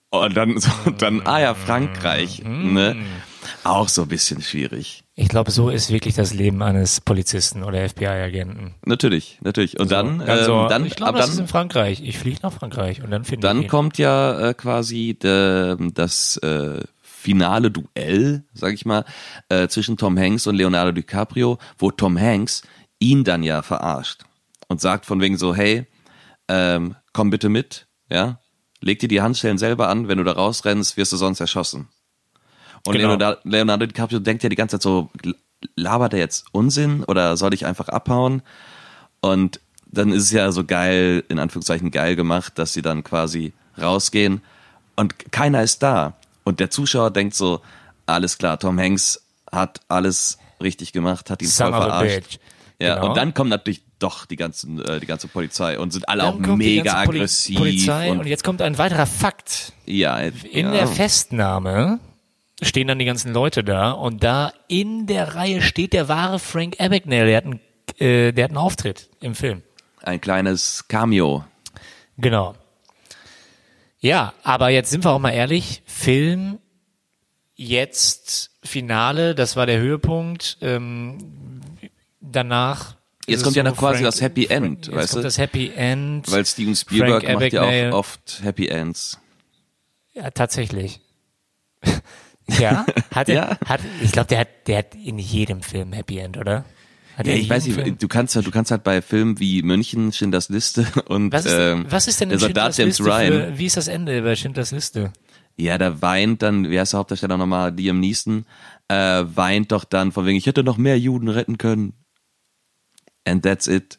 [0.09, 2.97] Und dann, so, dann ah ja, Frankreich, ne?
[3.65, 5.05] Auch so ein bisschen schwierig.
[5.15, 8.75] Ich glaube, so ist wirklich das Leben eines Polizisten oder FBI-Agenten.
[8.85, 9.79] Natürlich, natürlich.
[9.79, 12.01] Und dann, Ganz so, ähm, dann, ich glaube, das dann, ist in Frankreich.
[12.03, 16.39] Ich fliege nach Frankreich und dann finde ich Dann kommt ja äh, quasi de, das
[16.39, 16.83] äh,
[17.21, 19.05] finale Duell, sag ich mal,
[19.49, 22.63] äh, zwischen Tom Hanks und Leonardo DiCaprio, wo Tom Hanks
[22.99, 24.23] ihn dann ja verarscht
[24.69, 25.87] und sagt von wegen so, hey,
[26.49, 28.41] ähm, komm bitte mit, ja,
[28.81, 31.89] leg dir die Handschellen selber an, wenn du da rausrennst, wirst du sonst erschossen.
[32.87, 33.09] Und Genau.
[33.11, 35.11] Leonardo, Leonardo DiCaprio denkt ja die ganze Zeit so,
[35.77, 38.43] labert er jetzt Unsinn oder soll ich einfach abhauen?
[39.21, 43.53] Und dann ist es ja so geil, in Anführungszeichen geil gemacht, dass sie dann quasi
[43.79, 44.41] rausgehen
[44.97, 46.15] und keiner ist da.
[46.51, 47.61] Und der Zuschauer denkt so,
[48.07, 49.23] alles klar, Tom Hanks
[49.53, 52.41] hat alles richtig gemacht, hat ihn Son voll verarscht.
[52.81, 53.09] Ja, Genau.
[53.11, 56.45] und dann kommt natürlich doch die ganzen, äh, die ganze Polizei und sind alle Dann
[56.45, 57.57] auch mega aggressiv.
[57.59, 59.75] Polizei und, und, jetzt kommt ein weiterer Fakt.
[59.87, 60.73] ja, In ja.
[60.73, 62.01] der Festnahme
[62.63, 66.81] stehen dann die ganzen Leute da und da in der Reihe steht der wahre Frank
[66.81, 67.27] Abagnale.
[67.27, 67.61] Der hat einen,
[67.99, 69.63] äh, der hat einen Auftritt im Film.
[70.03, 71.45] ein kleines Cameo.
[72.19, 72.57] Genau.
[74.03, 76.59] Ja, aber jetzt sind wir auch mal ehrlich, Film
[77.57, 80.59] jetzt Finale, das war der Höhepunkt.
[80.61, 81.61] Ähm,
[82.21, 82.97] danach.
[83.27, 85.27] Jetzt kommt ja noch quasi Frank- das Happy Frank- End, jetzt weißt kommt du?
[85.27, 86.31] das Happy End.
[86.33, 87.93] Weil Steven Spielberg Frank macht ja Abagnale.
[87.95, 89.19] auch oft Happy Ends.
[90.15, 91.01] Ja, tatsächlich.
[92.59, 92.85] ja,
[93.15, 93.59] hat er, Ja.
[93.67, 96.65] hat, ich glaube, der hat, der hat in jedem Film Happy End, oder?
[97.17, 97.89] Hat Ja, ich weiß jedem Film?
[97.91, 101.45] nicht, du kannst halt, du kannst halt bei Filmen wie München, Schindlers Liste und Was
[101.47, 103.33] ist, ähm, was ist denn der Soldat James Ryan.
[103.33, 105.13] für, wie ist das Ende bei Schindlers Liste?
[105.57, 108.47] Ja, da weint dann, wie heißt der Hauptdarsteller nochmal, Liam Neeson,
[108.89, 111.93] äh, weint doch dann von wegen, ich hätte noch mehr Juden retten können.
[113.25, 113.99] And that's it.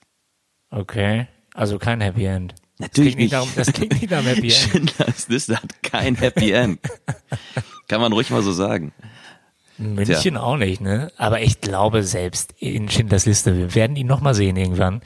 [0.72, 2.56] Okay, also kein Happy End.
[2.80, 3.34] Natürlich das nicht.
[3.34, 4.54] Darum, das klingt nicht nach einem Happy End.
[4.54, 6.80] Schindlers Liste hat kein Happy End.
[7.88, 8.92] Kann man ruhig mal so sagen.
[9.78, 11.12] München auch nicht, ne?
[11.18, 15.02] Aber ich glaube selbst in Schindlers Liste, wir werden ihn nochmal sehen irgendwann,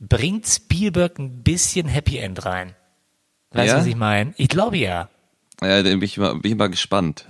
[0.00, 2.74] bringt Spielberg ein bisschen Happy End rein.
[3.52, 3.80] Weißt du, Ja?
[3.80, 4.34] was ich meine?
[4.36, 5.08] Ich glaube ja.
[5.62, 7.26] Ja, bin ich mal, bin ich mal gespannt.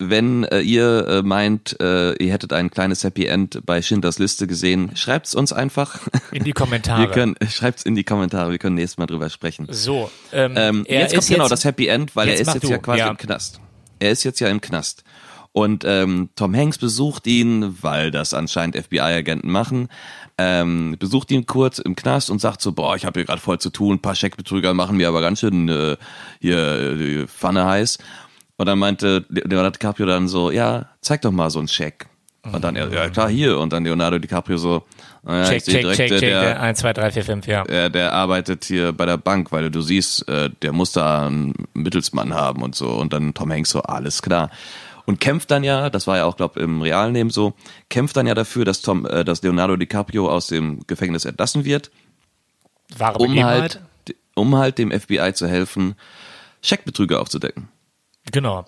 [0.00, 4.46] Wenn äh, ihr äh, meint, äh, ihr hättet ein kleines Happy End bei Schindlers Liste
[4.46, 5.98] gesehen, schreibt's uns einfach.
[6.30, 7.00] In die Kommentare.
[7.00, 9.66] Wir können, schreibt's in die Kommentare, wir können nächstes Mal drüber sprechen.
[9.70, 12.54] so, ähm, Ähm, er jetzt kommt ist genau jetzt, das Happy End, weil er ist
[12.54, 13.08] jetzt du, ja quasi ja.
[13.08, 13.60] im Knast.
[13.98, 15.02] Er ist jetzt ja im Knast.
[15.50, 19.88] Und ähm, Tom Hanks besucht ihn, weil das anscheinend FBI-Agenten machen,
[20.38, 23.58] ähm, besucht ihn kurz im Knast und sagt so, boah, ich habe hier gerade voll
[23.58, 25.96] zu tun, ein paar Scheckbetrüger machen mir aber ganz schön äh,
[26.40, 27.98] hier äh, die Pfanne heiß.
[28.56, 32.06] Und dann meinte Leonardo DiCaprio dann so, ja, zeig doch mal so einen Scheck.
[32.52, 33.58] Und dann, er, ja klar, hier.
[33.58, 34.84] Und dann Leonardo DiCaprio so,
[35.22, 37.62] naja, ich check, check, direkt, check, der, check, der, 1, 2, 3, 4, 5, ja.
[37.64, 41.54] äh, der arbeitet hier bei der Bank, weil du siehst, äh, der muss da einen
[41.74, 42.90] Mittelsmann haben und so.
[42.90, 44.50] Und dann Tom Hanks so, alles klar.
[45.08, 47.54] Und kämpft dann ja, das war ja auch, glaube im realen Leben so,
[47.88, 51.90] kämpft dann ja dafür, dass Tom, äh, dass Leonardo DiCaprio aus dem Gefängnis entlassen wird,
[52.94, 53.80] Wahre um halt,
[54.34, 55.94] um halt dem FBI zu helfen,
[56.60, 57.68] Scheckbetrüger aufzudecken.
[58.32, 58.66] Genau.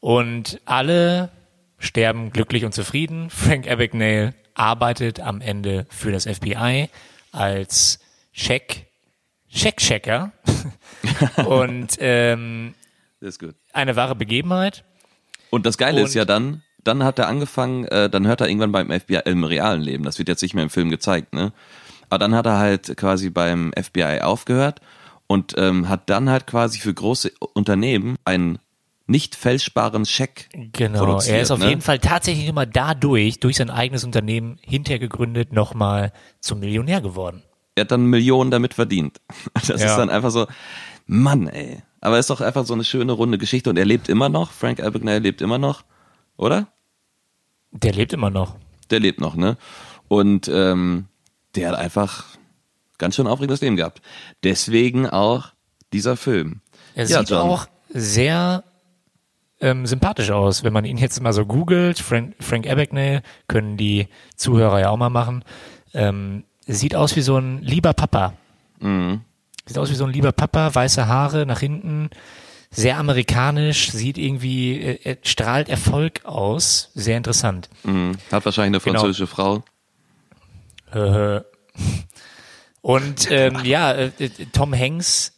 [0.00, 1.30] Und alle
[1.78, 3.30] sterben glücklich und zufrieden.
[3.30, 6.90] Frank Abagnale arbeitet am Ende für das FBI
[7.32, 7.98] als
[8.34, 8.88] Check,
[9.50, 10.32] Check-Checker.
[11.46, 12.74] und ähm,
[13.20, 13.54] Das ist gut.
[13.72, 14.84] eine wahre Begebenheit.
[15.56, 18.48] Und das Geile Und- ist ja dann, dann hat er angefangen, äh, dann hört er
[18.48, 21.52] irgendwann beim FBI im realen Leben, das wird jetzt nicht mehr im Film gezeigt, ne?
[22.08, 24.80] Aber dann hat er halt quasi beim FBI aufgehört
[25.26, 28.58] und ähm, hat dann halt quasi für große Unternehmen einen
[29.08, 31.36] nicht fälschbaren Scheck Genau, produziert.
[31.36, 31.68] er ist auf ne?
[31.70, 37.42] jeden Fall tatsächlich immer dadurch, durch sein eigenes Unternehmen hinterher gegründet, nochmal zum Millionär geworden.
[37.74, 39.20] Er hat dann Millionen damit verdient.
[39.54, 39.74] Das Ja.
[39.86, 40.46] ist dann einfach so,
[41.06, 41.82] Mann, ey.
[42.00, 44.50] Aber es ist doch einfach so eine schöne runde Geschichte und er lebt immer noch.
[44.52, 45.84] Frank Abagnale lebt immer noch,
[46.36, 46.68] oder?
[47.72, 48.56] Der lebt immer noch.
[48.90, 49.56] Der lebt noch, ne?
[50.08, 51.06] Und ähm,
[51.54, 52.24] der hat einfach
[52.98, 54.00] ganz schön aufregendes Leben gehabt.
[54.44, 55.48] Deswegen auch
[55.92, 56.60] dieser Film.
[56.94, 57.40] Er Ja, sieht John.
[57.40, 58.62] auch sehr
[59.60, 61.98] ähm, sympathisch aus, wenn man ihn jetzt mal so googelt.
[61.98, 65.44] Frank, Frank Abagnale können die Zuhörer ja auch mal machen.
[65.94, 68.34] Ähm, sieht aus wie so ein lieber Papa.
[68.80, 69.22] Mhm.
[69.66, 72.10] Sieht aus wie so ein lieber Papa, weiße Haare nach hinten,
[72.70, 77.68] sehr amerikanisch, sieht irgendwie, äh, er strahlt Erfolg aus, sehr interessant.
[77.84, 78.12] Mhm.
[78.30, 79.00] Hat wahrscheinlich eine Genau.
[79.00, 79.64] französische Frau.
[80.92, 81.40] Äh,
[82.82, 85.32] Und ähm, ja, äh, äh, Tom Hanks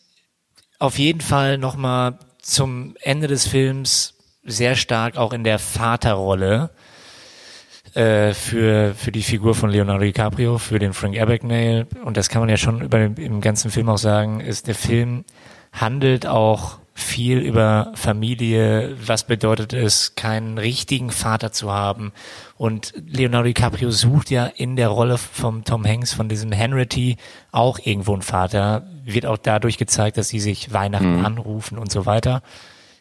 [0.78, 4.14] auf jeden Fall nochmal zum Ende des Films
[4.44, 6.70] sehr stark auch in der Vaterrolle
[7.94, 11.86] äh, für, für die Figur von Leonardo DiCaprio, für den Frank Abagnale.
[12.04, 15.24] Und das kann man ja schon über im ganzen Film auch sagen, ist der Film
[15.72, 22.12] handelt auch viel über Familie, was bedeutet es, keinen richtigen Vater zu haben.
[22.56, 27.16] Und Leonardo DiCaprio sucht ja in der Rolle vom Tom Hanks, von diesem Henry
[27.52, 28.88] auch irgendwo einen Vater.
[29.04, 32.42] Wird auch dadurch gezeigt, dass sie sich Weihnachten anrufen und so weiter.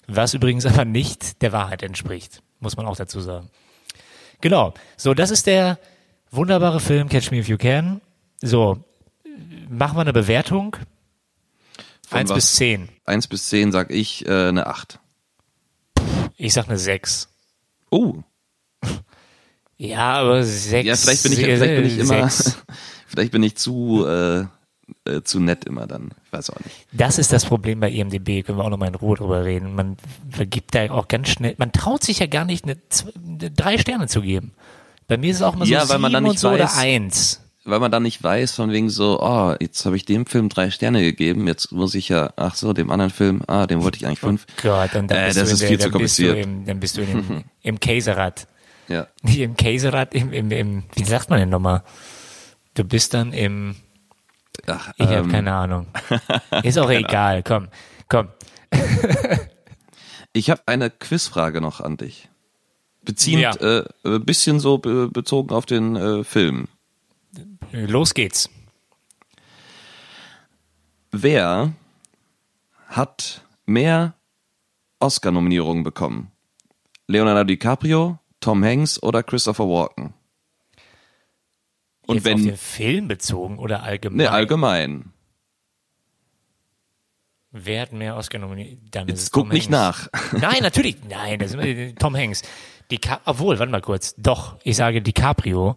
[0.07, 3.49] Was übrigens aber nicht der Wahrheit entspricht, muss man auch dazu sagen.
[4.41, 4.73] Genau.
[4.97, 5.79] So, das ist der
[6.31, 8.01] wunderbare Film Catch Me If You Can.
[8.41, 8.83] So,
[9.69, 10.77] machen wir eine Bewertung.
[12.07, 12.35] Von Eins was?
[12.35, 12.89] bis zehn.
[13.05, 14.99] Eins bis zehn sag ich äh, eine acht.
[16.38, 17.29] Ich sag eine sechs.
[17.89, 18.21] Oh,
[19.77, 20.88] Ja, aber sechs.
[20.88, 22.29] ja, vielleicht bin ich, vielleicht bin ich immer,
[23.07, 24.45] vielleicht bin ich zu, äh,
[25.05, 26.11] äh, zu nett immer dann.
[26.25, 26.85] Ich weiß auch nicht.
[26.91, 29.75] Das ist das Problem bei IMDb, können wir auch nochmal in Ruhe drüber reden.
[29.75, 29.97] Man
[30.29, 32.77] vergibt da auch ganz schnell, man traut sich ja gar nicht, eine,
[33.25, 34.51] eine drei Sterne zu geben.
[35.07, 36.49] Bei mir ist es auch immer so Ja, sieben weil man dann und nicht so
[36.49, 37.41] oder weiß- eins.
[37.69, 40.69] Weil man dann nicht weiß, von wegen so, oh, jetzt habe ich dem Film drei
[40.71, 44.05] Sterne gegeben, jetzt muss ich ja, ach so, dem anderen Film, ah, dem wollte ich
[44.07, 44.45] eigentlich fünf.
[44.63, 46.45] Gott, und dann Äh, bist das ist der, viel zu dann bist du kompliziert.
[46.45, 48.47] im, dann bist du dem, im Käserad.
[48.88, 49.07] Ja.
[49.21, 51.83] Nicht im Käserad, im, im, im, wie sagt man denn nochmal?
[52.73, 53.75] Du bist dann im,
[54.67, 55.87] Ach, ich habe ähm, keine Ahnung.
[56.63, 57.67] Ist auch egal, komm,
[58.09, 58.29] komm.
[60.33, 62.29] Ich habe eine Quizfrage noch an dich.
[63.03, 63.79] Beziehend Ja.
[63.79, 66.67] äh, ein bisschen so be bezogen auf den äh, Film.
[67.71, 68.49] Los geht's.
[71.11, 71.73] Wer
[72.87, 74.13] hat mehr
[74.99, 76.31] Oscar-Nominierungen bekommen?
[77.07, 80.13] Leonardo DiCaprio, Tom Hanks oder Christopher Walken?
[82.07, 84.17] Und Jetzt auf wenn, den Film bezogen oder allgemein?
[84.17, 85.13] ne, allgemein.
[87.51, 88.79] Wer hat mehr Oscar nominiert?
[88.91, 90.09] Dann Jetzt guck Tom nicht Hanks.
[90.33, 90.33] nach.
[90.39, 90.97] Nein, natürlich.
[91.09, 92.43] Nein, das ist Tom Hanks.
[92.91, 94.15] Dica Obwohl, warte mal kurz.
[94.17, 95.75] Doch, ich sage DiCaprio.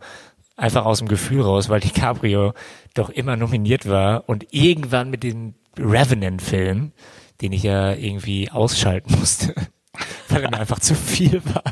[0.57, 2.53] Einfach aus dem Gefühl raus, weil DiCaprio
[2.95, 6.93] doch immer nominiert war und irgendwann mit dem Revenant-Film,
[7.41, 9.55] den ich ja irgendwie ausschalten musste,
[10.29, 11.63] weil er mir einfach zu viel war.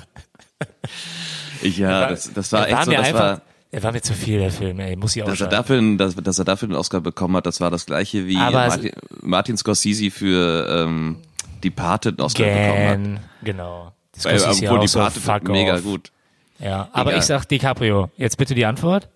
[1.60, 4.14] Ich, ja, das, das war war echt so, das einfach, war, er war mir zu
[4.14, 6.76] viel, der Film, ey, muss ich dass er dafür, einen- dass, dass er dafür den
[6.76, 8.92] Oscar bekommen hat, das war das gleiche wie Martin,
[9.22, 11.16] Martin Scorsese für ähm,
[11.62, 13.24] Departed einen Oscar bekommen hat.
[13.44, 13.92] Genau.
[14.12, 15.82] Das Weil, obwohl auch so, Departed fuck mega off.
[15.82, 16.12] gut.
[16.58, 17.20] Ja, aber Egal.
[17.20, 18.10] ich sag DiCaprio.
[18.16, 19.08] Jetzt bitte die Antwort.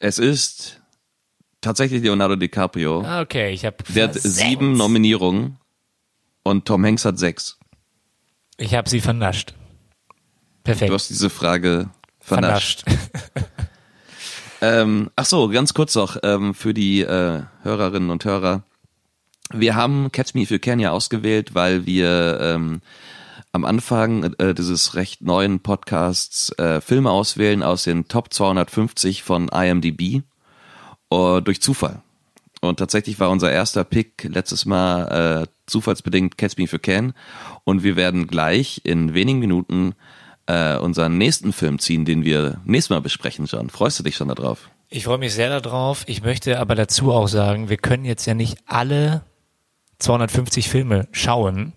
[0.00, 0.80] Es ist
[1.60, 3.02] tatsächlich Leonardo DiCaprio.
[3.02, 5.58] Ah, okay, ich habe Der hat sieben Nominierungen
[6.42, 7.58] und Tom Hanks hat sechs.
[8.56, 9.54] Ich habe sie vernascht.
[10.64, 10.90] Perfekt.
[10.90, 11.90] Du hast diese Frage
[12.20, 12.84] vernascht.
[14.62, 18.62] Ähm, ach so, ganz kurz noch ähm, für die äh, Hörerinnen und Hörer.
[19.52, 22.80] Wir haben Catch Me If You Can ja ausgewählt, weil wir ähm,
[23.50, 29.48] am Anfang äh, dieses recht neuen Podcasts äh, Filme auswählen aus den Top 250 von
[29.48, 30.22] IMDb
[31.10, 32.00] äh, durch Zufall.
[32.60, 37.14] Und tatsächlich war unser erster Pick letztes Mal äh, zufallsbedingt Catch Me If You Can.
[37.64, 39.96] Und wir werden gleich in wenigen Minuten
[40.46, 43.70] äh, unseren nächsten Film ziehen, den wir nächstes Mal besprechen, John.
[43.70, 44.68] Freust du dich schon darauf?
[44.88, 46.04] Ich freue mich sehr darauf.
[46.06, 49.22] Ich möchte aber dazu auch sagen, wir können jetzt ja nicht alle
[49.98, 51.72] 250 Filme schauen.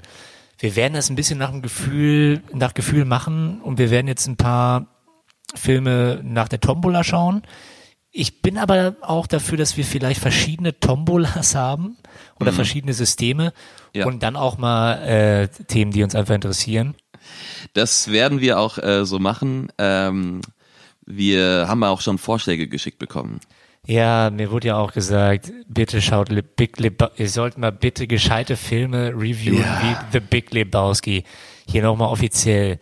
[0.58, 4.28] Wir werden das ein bisschen nach dem Gefühl, nach Gefühl machen und wir werden jetzt
[4.28, 4.88] ein paar
[5.54, 7.44] Filme nach der Tombola schauen.
[8.12, 11.98] Ich bin aber auch dafür, dass wir vielleicht verschiedene Tombolas haben
[12.40, 13.52] oder verschiedene Systeme
[13.94, 14.06] Ja.
[14.06, 16.96] und dann auch mal äh, Themen, die uns einfach interessieren.
[17.74, 19.70] Das werden wir auch äh, so machen.
[19.78, 20.42] Ähm,
[21.06, 23.40] wir haben auch schon Vorschläge geschickt bekommen.
[23.88, 28.08] Ja, mir wurde ja auch gesagt, bitte schaut Le Big Leba ihr sollt mal bitte
[28.08, 29.82] gescheite Filme reviewen Ja.
[29.84, 31.24] wie The Big Lebowski.
[31.68, 32.80] Hier nochmal offiziell.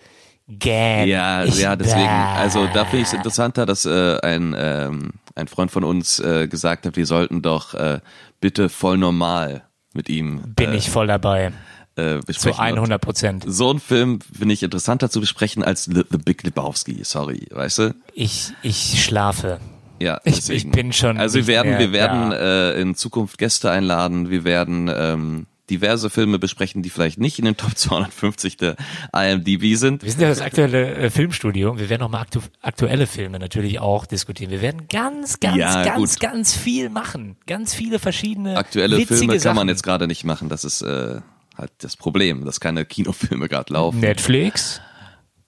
[0.48, 1.08] Gan.
[1.08, 2.06] Ja, ja, deswegen.
[2.06, 2.36] Bah.
[2.36, 6.48] Also da finde ich es interessanter, dass äh, ein ähm, ein Freund von uns äh,
[6.48, 8.00] gesagt hat, wir sollten doch äh,
[8.40, 9.64] bitte voll normal
[9.94, 11.52] mit ihm Bin äh, ich voll dabei.
[11.96, 12.60] Äh, Zu besprechen.
[12.78, 13.44] 100 Prozent.
[13.48, 17.00] So ein Film finde ich interessanter zu besprechen als The, The Big Lebowski.
[17.04, 17.96] Sorry, weißt du?
[18.14, 19.60] Ich, ich schlafe.
[20.00, 22.72] Ja, Ich- ich bin schon Also wir werden, mehr wir werden da.
[22.72, 24.30] äh, in Zukunft Gäste einladen.
[24.30, 28.76] Wir werden ähm, diverse Filme besprechen, die vielleicht nicht in den Top 250 der
[29.16, 30.04] IMDb sind.
[30.04, 34.06] Wir sind ja das aktuelle äh, Filmstudio wir werden nochmal aktu aktuelle Filme natürlich auch
[34.06, 34.52] diskutieren.
[34.52, 36.20] Wir werden ganz, ganz, Ja, ganz, gut.
[36.20, 37.38] ganz viel machen.
[37.48, 39.56] Ganz viele verschiedene Aktuelle Filme kann Sachen.
[39.56, 40.50] man jetzt gerade nicht machen.
[40.50, 41.22] Das ist äh,
[41.58, 44.00] halt das Problem, dass keine Kinofilme gerade laufen.
[44.00, 44.82] Netflix?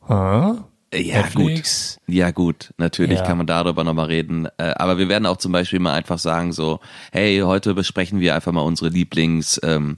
[0.07, 0.57] Huh?
[0.93, 1.97] Ja, Netflix?
[2.05, 2.15] gut.
[2.15, 2.73] Ja, gut.
[2.77, 3.25] Natürlich Ja.
[3.25, 4.47] kann man darüber nochmal reden.
[4.57, 6.79] Äh, aber wir werden auch zum Beispiel mal einfach sagen so,
[7.11, 9.97] hey, heute besprechen wir einfach mal unsere Lieblings ähm,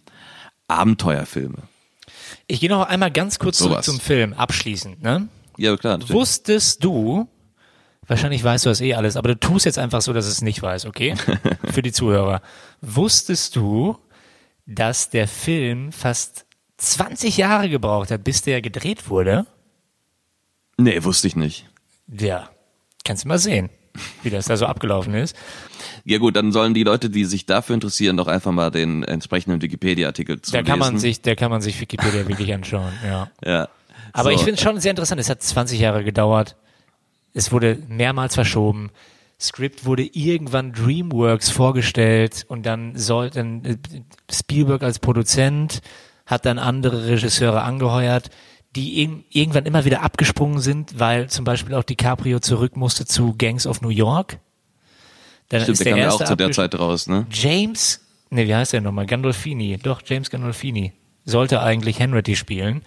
[0.67, 1.57] Abenteuerfilme.
[2.47, 5.01] Ich gehe noch einmal ganz kurz zurück zum Film, abschließend.
[5.01, 5.27] Ne?
[5.57, 5.97] Ja, klar.
[5.97, 6.13] natürlich.
[6.13, 7.27] Wusstest du,
[8.07, 10.61] wahrscheinlich weißt du das eh alles, aber du tust jetzt einfach so, dass es nicht
[10.61, 11.15] weiß, okay?
[11.71, 12.41] Für die Zuhörer.
[12.81, 13.97] Wusstest du,
[14.67, 16.45] dass der Film fast
[16.77, 19.45] 20 Jahre gebraucht hat, bis der gedreht wurde?
[20.77, 21.67] Nee, wusste ich nicht.
[22.07, 22.49] Ja,
[23.03, 23.69] kannst du mal sehen,
[24.21, 25.35] wie das da so abgelaufen ist.
[26.05, 29.61] Ja gut, dann sollen die Leute, die sich dafür interessieren, doch einfach mal den entsprechenden
[29.61, 30.99] Wikipedia-Artikel zu Da kann man lesen.
[31.01, 33.31] sich, da kann man sich Wikipedia wirklich anschauen, ja.
[33.43, 33.69] Ja.
[34.13, 35.19] Aber So, ich finde es schon sehr interessant.
[35.19, 36.55] Es hat 20 Jahre gedauert.
[37.33, 38.89] Es wurde mehrmals verschoben.
[39.39, 43.77] Script wurde irgendwann DreamWorks vorgestellt und dann sollten äh,
[44.31, 45.81] Spielberg als Produzent
[46.25, 48.29] hat dann andere Regisseure angeheuert,
[48.75, 53.33] die eben irgendwann immer wieder abgesprungen sind, weil zum Beispiel auch DiCaprio zurück musste zu
[53.37, 54.39] Gangs of New York.
[55.49, 57.25] Dann Stimmt, ist der der kam ja auch zu der Zeit raus, ne?
[57.31, 59.05] James, ne, wie heißt der nochmal?
[59.05, 59.77] Gandolfini.
[59.81, 60.93] Doch, James Gandolfini.
[61.25, 62.81] Sollte eigentlich Henry spielen.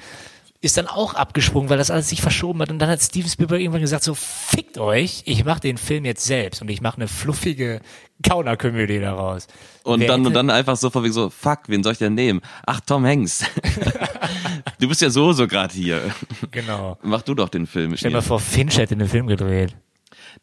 [0.63, 2.71] Ist dann auch abgesprungen, weil das alles sich verschoben hat.
[2.71, 6.25] Und dann hat Steven Spielberg irgendwann gesagt, so, fickt euch, ich mache den Film jetzt
[6.27, 7.81] selbst und ich mache eine fluffige
[8.23, 9.47] Gaunerkomödie daraus.
[9.85, 11.99] Und Wer dann, hätte- und dann einfach so von wegen so, fuck, wen soll ich
[11.99, 12.43] denn nehmen?
[12.67, 13.43] Ach, Tom Hanks.
[14.81, 16.03] du bist ja so, so gerade hier.
[16.51, 16.99] Genau.
[17.03, 19.75] Mach du doch den Film Stell dir mal vor, Finch hätte den Film gedreht.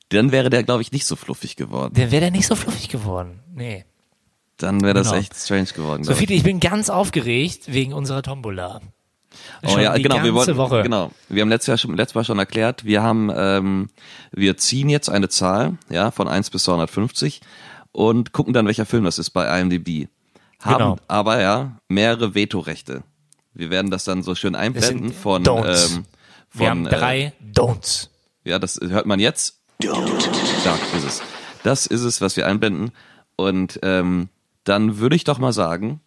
[0.10, 1.94] Dann wäre der, glaube ich, nicht so fluffig geworden.
[1.96, 3.42] Dann wäre der nicht so fluffig geworden.
[3.54, 3.86] Nee.
[4.58, 5.20] Dann wäre das Genau.
[5.20, 6.04] echt strange geworden.
[6.04, 6.30] So glaub ich.
[6.38, 8.82] Ich bin ganz aufgeregt wegen unserer Tombola.
[9.64, 10.24] Oh Schon ja, die genau.
[10.24, 10.84] Wir wollten, Woche.
[10.84, 11.12] genau.
[11.30, 13.90] Wir haben letztes Jahr schon, letztes Mal schon erklärt, wir haben, ähm,
[14.32, 17.42] wir ziehen jetzt eine Zahl, ja, von 1 bis 250
[17.92, 20.08] und gucken dann, welcher Film das ist bei IMDb.
[20.62, 20.98] Haben Genau.
[21.08, 23.04] aber ja mehrere Vetorechte.
[23.54, 25.96] Wir werden das dann so schön einblenden von, Don'ts.
[25.96, 26.06] ähm,
[26.50, 28.10] von, Wir haben äh, drei Don'ts.
[28.44, 29.60] Ja, das hört man jetzt.
[29.80, 29.94] Da
[30.96, 31.22] ist es.
[31.64, 32.92] Das ist es, was wir einblenden.
[33.36, 34.30] Und ähm,
[34.64, 36.02] dann würde ich doch mal sagen.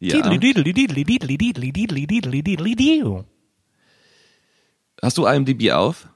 [0.00, 0.16] Ja.
[5.02, 6.08] Hast du IMDb auf?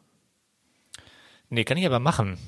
[1.50, 2.38] Nee, kann ich aber machen.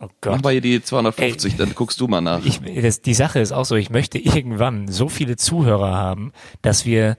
[0.00, 0.42] Oh Mach Gott.
[0.42, 1.58] mal hier die 250, Ey.
[1.58, 2.44] dann guckst du mal nach.
[2.44, 6.32] Ich, das, die Sache ist auch so, ich möchte irgendwann so viele Zuhörer haben,
[6.62, 7.16] dass wir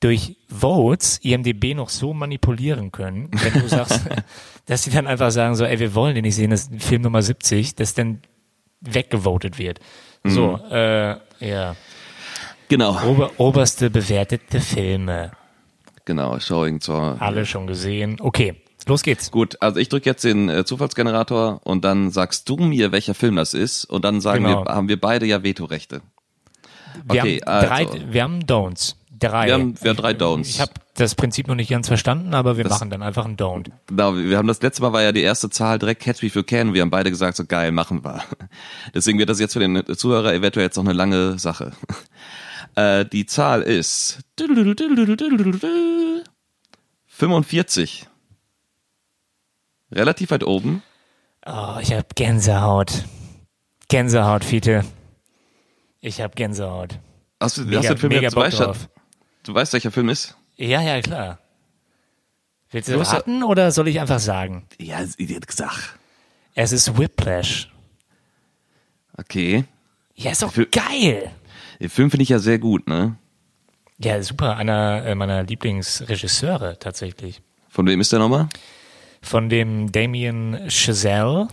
[0.00, 4.00] durch Votes IMDB noch so manipulieren können, wenn du sagst,
[4.66, 7.02] dass sie dann einfach sagen so, ey, wir wollen den nicht sehen, das ist Film
[7.02, 8.20] Nummer 70, dass dann
[8.80, 9.80] weggevotet wird.
[10.24, 11.76] So, äh, ja.
[12.68, 15.32] Genau, Ober, oberste bewertete Filme.
[16.04, 17.20] genau, Showing zur.
[17.20, 18.16] Alle schon gesehen.
[18.20, 18.54] Okay,
[18.86, 19.30] los geht's.
[19.30, 23.36] Gut, also ich drücke jetzt den äh, Zufallsgenerator und dann sagst du mir, welcher Film
[23.36, 24.64] das ist und dann sagen Genau.
[24.64, 26.02] wir, haben wir beide ja Vetorechte.
[27.04, 27.98] Wir Okay, haben drei, also.
[28.12, 28.94] wir haben Don'ts.
[29.18, 29.46] Drei.
[29.46, 30.48] Wir haben- wir haben drei Don'ts.
[30.48, 33.36] Ich habe das Prinzip noch nicht ganz verstanden, aber wir Das- machen dann einfach ein
[33.38, 33.70] Don't.
[33.86, 36.36] Genau, wir haben das letzte Mal war ja die erste Zahl direkt Catch Me If
[36.36, 36.74] You Can.
[36.74, 38.22] Wir haben beide gesagt, so geil, machen wir.
[38.94, 41.72] Deswegen wird das jetzt für den Zuhörer eventuell jetzt noch eine lange Sache.
[42.76, 44.20] Äh, die Zahl ist
[47.06, 48.06] 45.
[49.90, 50.82] Relativ weit oben.
[51.46, 53.04] Oh, ich habe Gänsehaut.
[53.88, 54.84] Gänsehaut, Fiete.
[56.00, 56.98] Ich habe Gänsehaut.
[57.40, 58.88] Hast du, hast Mega, du den Film mega Bock weißt, drauf.
[59.44, 60.36] du weißt, welcher Film ist?
[60.56, 61.38] Ja, ja, klar.
[62.70, 64.66] Willst du Du hast raten oder soll ich einfach sagen?
[64.78, 65.02] Ja,
[65.46, 65.98] gesagt.
[66.54, 67.70] Es ist Whiplash.
[69.16, 69.64] Okay.
[70.14, 71.30] Ja, ist doch geil.
[71.80, 73.16] Den Film finde ich ja sehr gut, ne?
[73.98, 74.56] Ja, super.
[74.56, 77.42] Einer äh, meiner Lieblingsregisseure tatsächlich.
[77.68, 78.48] Von wem ist der nochmal?
[79.22, 81.48] Von dem Damien Chazelle.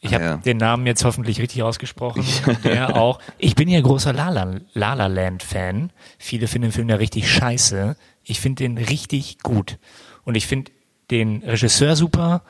[0.00, 0.36] Ich Ah, habe ja.
[0.38, 2.24] den Namen jetzt hoffentlich richtig ausgesprochen.
[2.64, 3.20] Der auch.
[3.38, 5.92] Ich bin ja großer Lala, Lala Land Fan.
[6.18, 7.96] Viele finden den Film ja richtig scheiße.
[8.24, 9.78] Ich finde den richtig gut.
[10.24, 10.70] Und ich finde
[11.10, 12.42] den Regisseur super.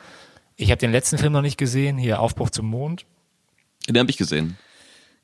[0.57, 1.99] Ich habe den letzten Film noch nicht gesehen.
[1.99, 3.05] Hier Aufbruch zum Mond.
[3.89, 4.57] Den habe ich gesehen.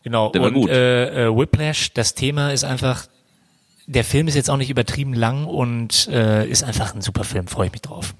[0.06, 0.30] Genau.
[0.30, 0.68] Der und.
[0.68, 3.08] Äh, äh, Whiplash, das Thema ist einfach,
[3.88, 7.48] der Film ist jetzt auch nicht übertrieben lang und äh, ist einfach ein super Film,
[7.48, 8.14] freue ich mich drauf.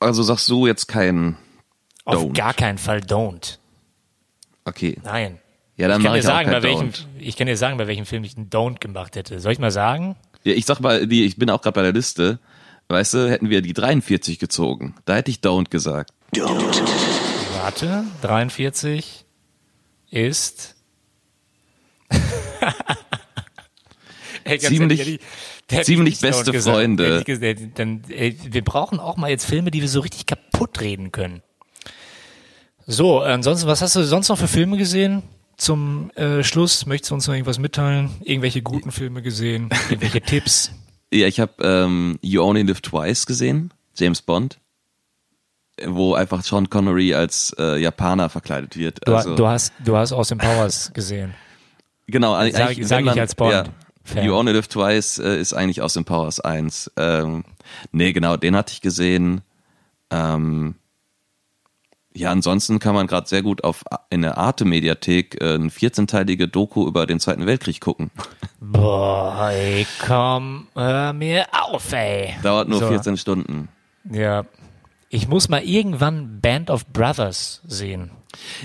[0.00, 1.36] Also sagst du jetzt kein
[2.06, 2.32] Auf Don't.
[2.32, 3.58] gar keinen Fall don't.
[4.64, 4.96] Okay.
[5.04, 5.40] Nein.
[5.76, 7.04] Ja, dann Ich kann, dir ich sagen, bei welchem, Don't.
[7.18, 9.40] ich kann dir sagen, bei welchem Film ich einen Don't gemacht hätte.
[9.40, 10.16] Soll ich mal sagen?
[10.44, 12.38] Ja, ich sag mal, die, ich bin auch gerade bei der Liste.
[12.88, 16.14] Weißt du, hätten wir die 43 gezogen, da hätte ich Don't gesagt.
[17.60, 19.23] Warte, 43
[20.14, 20.74] ist.
[24.44, 25.20] Ey, Ziemlich- ehrlich,
[25.86, 26.76] ziemlich beste gesagt.
[26.76, 27.24] Freunde.
[27.24, 31.12] Gesagt, Dann, ey, wir brauchen auch mal jetzt Filme, die wir so richtig kaputt reden
[31.12, 31.42] können.
[32.86, 35.22] So, ansonsten, was hast du sonst noch für Filme gesehen?
[35.56, 38.10] Zum äh, Schluss möchtest du uns noch irgendwas mitteilen?
[38.22, 39.70] Irgendwelche guten Filme gesehen?
[39.88, 40.72] Irgendwelche Tipps?
[41.10, 44.58] Ja, ich habe ähm, You Only Live Twice gesehen, James Bond,
[45.86, 49.06] wo einfach Sean Connery als äh, Japaner verkleidet wird.
[49.06, 51.34] Du, Also, du hast, du hast Austin Powers gesehen.
[52.06, 54.24] genau, eigentlich, sag- wenn sag ich man- als Bond-Fan.
[54.24, 56.92] You Only Live Twice äh, ist eigentlich aus dem Powers 1.
[56.96, 57.44] Ähm,
[57.92, 59.40] nee, genau, den hatte ich gesehen.
[60.10, 60.74] Ähm,
[62.16, 66.86] ja, ansonsten kann man gerade sehr gut auf in der Arte-Mediathek äh, eine 14-teilige Doku
[66.86, 68.12] über den Zweiten Weltkrieg gucken.
[68.60, 72.34] Boah, ey, komm, hör mir auf, ey.
[72.44, 72.86] Dauert nur So.
[72.88, 73.68] 14 Stunden.
[74.08, 74.44] Ja.
[75.14, 78.10] Ich muss mal irgendwann Band of Brothers sehen.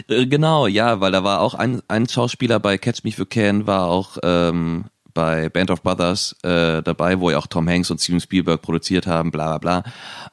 [0.08, 3.26] Äh, genau, ja, weil da war auch ein, ein Schauspieler bei Catch Me If You
[3.26, 7.91] Can, war auch ähm, bei Band of Brothers äh, dabei, wo ja auch Tom Hanks
[7.91, 9.84] und Steven Spielberg produziert haben, bla bla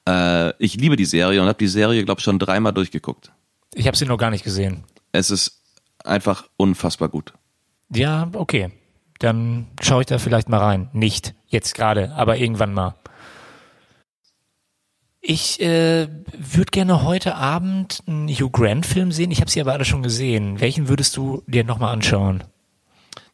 [0.07, 0.49] bla.
[0.49, 3.31] Äh, ich liebe die Serie und habe die Serie, glaube ich, schon dreimal durchgeguckt.
[3.75, 4.85] Ich habe sie noch gar nicht gesehen.
[5.13, 5.61] Es ist
[6.03, 7.35] einfach unfassbar gut.
[7.95, 8.71] Ja, okay.
[9.19, 10.89] Dann schaue ich da vielleicht mal rein.
[10.95, 12.95] Nicht jetzt gerade, aber irgendwann mal.
[15.29, 16.07] Ich äh,
[16.39, 19.33] würde gerne heute Abend einen Hugh Grant-Film sehen.
[19.33, 20.61] Ich habe sie aber alle schon gesehen.
[20.61, 22.45] Welchen würdest du dir nochmal anschauen?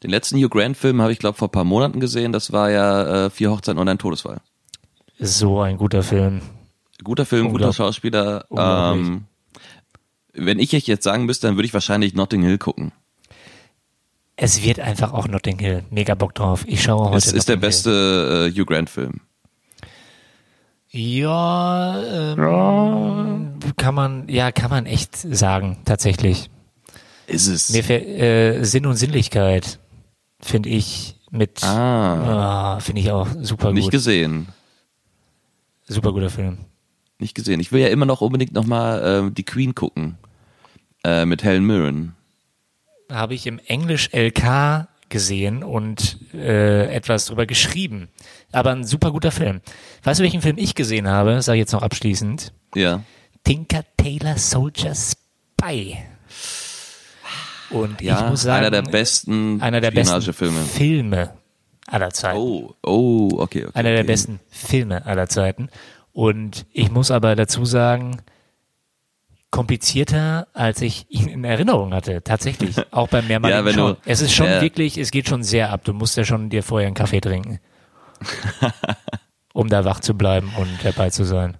[0.03, 2.33] Den letzten Hugh Grant-Film habe ich, glaube vor ein paar Monaten gesehen.
[2.33, 4.39] Das war ja äh, Vier Hochzeiten und ein Todesfall.
[5.19, 6.41] So ein guter Film.
[7.05, 7.75] Guter Film, guter.
[7.75, 8.47] Schauspieler.
[8.57, 9.27] Ähm,
[10.33, 12.93] wenn ich euch jetzt sagen müsste, dann würde ich wahrscheinlich Notting Hill gucken.
[14.37, 15.85] Es wird einfach auch Notting Hill.
[15.91, 16.65] Mega Bock drauf.
[16.67, 17.19] Ich schaue heute.
[17.19, 17.69] Es ist der Notting Hill.
[17.69, 19.21] beste äh, Hugh Grant-Film.
[20.95, 26.51] Ja, ähm, kann man, ja, kann man echt sagen, tatsächlich.
[27.27, 27.71] Ist es.
[27.71, 29.79] Mir fällt, äh, Sinn und Sinnlichkeit
[30.41, 33.93] finde ich mit, ah, ah, finde ich auch super nicht gut.
[33.93, 34.49] gesehen.
[35.89, 36.59] Super guter Film.
[37.19, 37.59] Nicht gesehen.
[37.61, 40.19] Ich will ja immer noch unbedingt nochmal äh, die Queen gucken.
[41.05, 42.15] Äh, mit Helen Mirren.
[43.11, 48.09] Habe ich im Englisch LK gesehen und äh, etwas drüber geschrieben.
[48.53, 49.61] Aber ein super guter Film.
[50.05, 51.41] Weißt du, welchen Film ich gesehen habe?
[51.43, 52.53] Sage ich jetzt noch abschließend.
[52.75, 53.03] Ja.
[53.45, 55.97] Tinker Taylor Soldier Spy.
[57.71, 60.33] Und Ja, ich muss sagen, einer der besten einer der besten.
[60.33, 61.31] Filme
[61.87, 62.39] aller Zeiten.
[62.39, 63.71] Oh, oh, okay, okay.
[63.79, 64.07] einer der okay.
[64.07, 65.69] besten Filme aller Zeiten.
[66.13, 68.19] Und ich muss aber dazu sagen,
[69.51, 72.23] komplizierter, als ich ihn in Erinnerung hatte.
[72.23, 72.77] Tatsächlich.
[72.93, 73.95] Auch beim mehrmaligen Ja, wenn Schauen.
[73.95, 74.61] du- Es ist schon ja.
[74.61, 75.85] wirklich, es geht schon sehr ab.
[75.85, 77.59] Du musst ja schon dir vorher einen Kaffee trinken.
[79.53, 81.57] um da wach zu bleiben und dabei zu sein.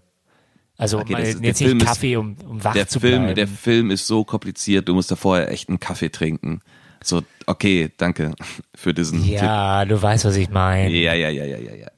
[0.79, 3.37] Also Okay, das- jetzt nicht Kaffee, um, um wach Der zu Film, bleiben.
[3.37, 6.61] der Film ist so kompliziert, du musst da vorher echt einen Kaffee trinken.
[7.05, 8.33] So, okay, danke
[8.75, 10.89] für diesen ja, du weißt, was ich meine.
[10.89, 11.03] Tipp.
[11.03, 11.89] Ja, ja, ja, ja, ja, ja.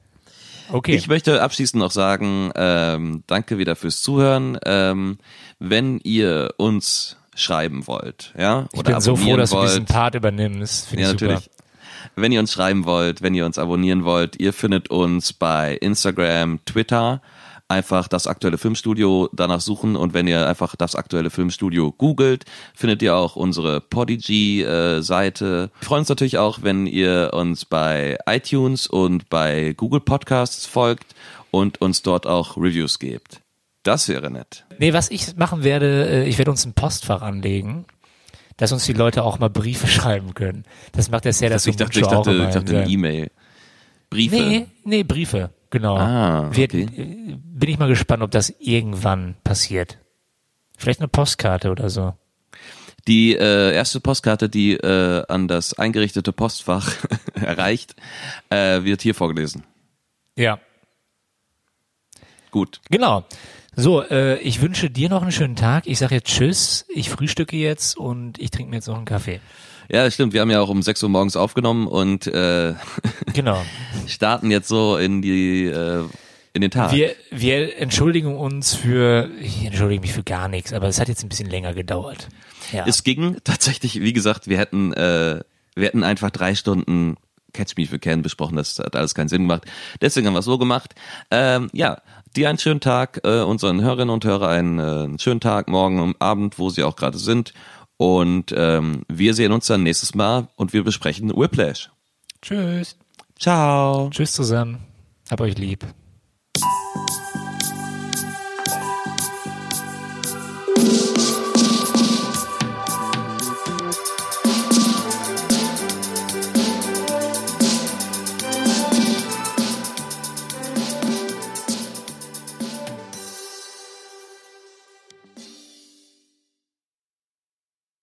[0.69, 0.95] Okay.
[0.95, 4.57] Ich möchte abschließend noch sagen, ähm, danke wieder fürs Zuhören.
[4.65, 5.19] Ähm,
[5.59, 10.15] wenn ihr uns schreiben wollt, ja, ich bin so froh, dass du diesen wollt, Part
[10.15, 10.87] übernimmst.
[10.87, 11.41] Finde ja, ich super.
[12.15, 16.59] Wenn ihr uns schreiben wollt, wenn ihr uns abonnieren wollt, ihr findet uns bei Instagram,
[16.65, 17.21] Twitter.
[17.67, 23.01] Einfach das aktuelle Filmstudio danach suchen und wenn ihr einfach das aktuelle Filmstudio googelt, findet
[23.01, 25.71] ihr auch unsere Podigy-Seite.
[25.79, 31.15] Wir freuen uns natürlich auch, wenn ihr uns bei iTunes und bei Google Podcasts folgt
[31.49, 33.41] und uns dort auch Reviews gebt.
[33.85, 34.65] Das wäre nett.
[34.79, 37.85] Nee, was ich machen werde, äh, ich werde uns ein Postfach anlegen,
[38.57, 40.65] dass uns die Leute auch mal Briefe schreiben können.
[40.91, 43.31] Das macht der Serda Also ich dachte, ich dachte, ich dachte eine E-Mail.
[44.09, 44.35] Briefe.
[44.35, 45.97] Nee, nee, Briefe, genau.
[45.97, 46.83] Ah, okay.
[46.83, 49.97] äh, Bin ich mal gespannt, ob das irgendwann passiert.
[50.77, 52.13] Vielleicht eine Postkarte oder so.
[53.07, 56.91] Die äh, erste Postkarte, die äh, an das eingerichtete Postfach
[57.35, 57.95] erreicht,
[58.49, 59.63] äh, wird hier vorgelesen.
[60.35, 60.59] Ja.
[62.51, 62.81] Gut.
[62.89, 63.25] Genau.
[63.75, 65.85] So, äh, ich wünsche dir noch einen schönen Tag.
[65.85, 66.85] Ich sage jetzt Tschüss.
[66.93, 69.41] Ich frühstücke jetzt und ich trinke mir jetzt noch einen Kaffee.
[69.89, 70.33] Ja, stimmt.
[70.33, 72.73] Wir haben ja auch um 6 Uhr morgens aufgenommen und äh,
[73.33, 73.63] Genau.
[74.07, 76.05] starten jetzt so in die äh,
[76.53, 76.93] in den Tag.
[76.93, 81.21] Wir, wir entschuldigen uns für, ich entschuldige mich für gar nichts, aber es hat jetzt
[81.23, 82.29] ein bisschen länger gedauert.
[82.71, 82.85] Ja.
[82.87, 85.41] Es ging tatsächlich, wie gesagt, wir hätten äh,
[85.75, 87.17] wir hätten einfach drei Stunden
[87.53, 88.55] Catch Me für Ken besprochen.
[88.55, 89.63] Das hat alles keinen Sinn gemacht.
[90.01, 90.95] Deswegen haben wir es so gemacht.
[91.31, 92.01] Ähm, ja,
[92.35, 95.99] dir einen schönen Tag, äh, unseren Hörerinnen und Hörer einen, äh, einen schönen Tag, morgen
[95.99, 97.53] und Abend, wo sie auch gerade sind.
[97.97, 101.89] Und ähm, wir sehen uns dann nächstes Mal und wir besprechen Whiplash.
[102.41, 102.97] Tschüss.
[103.39, 104.09] Ciao.
[104.11, 104.79] Tschüss zusammen.
[105.29, 105.85] Hab euch lieb.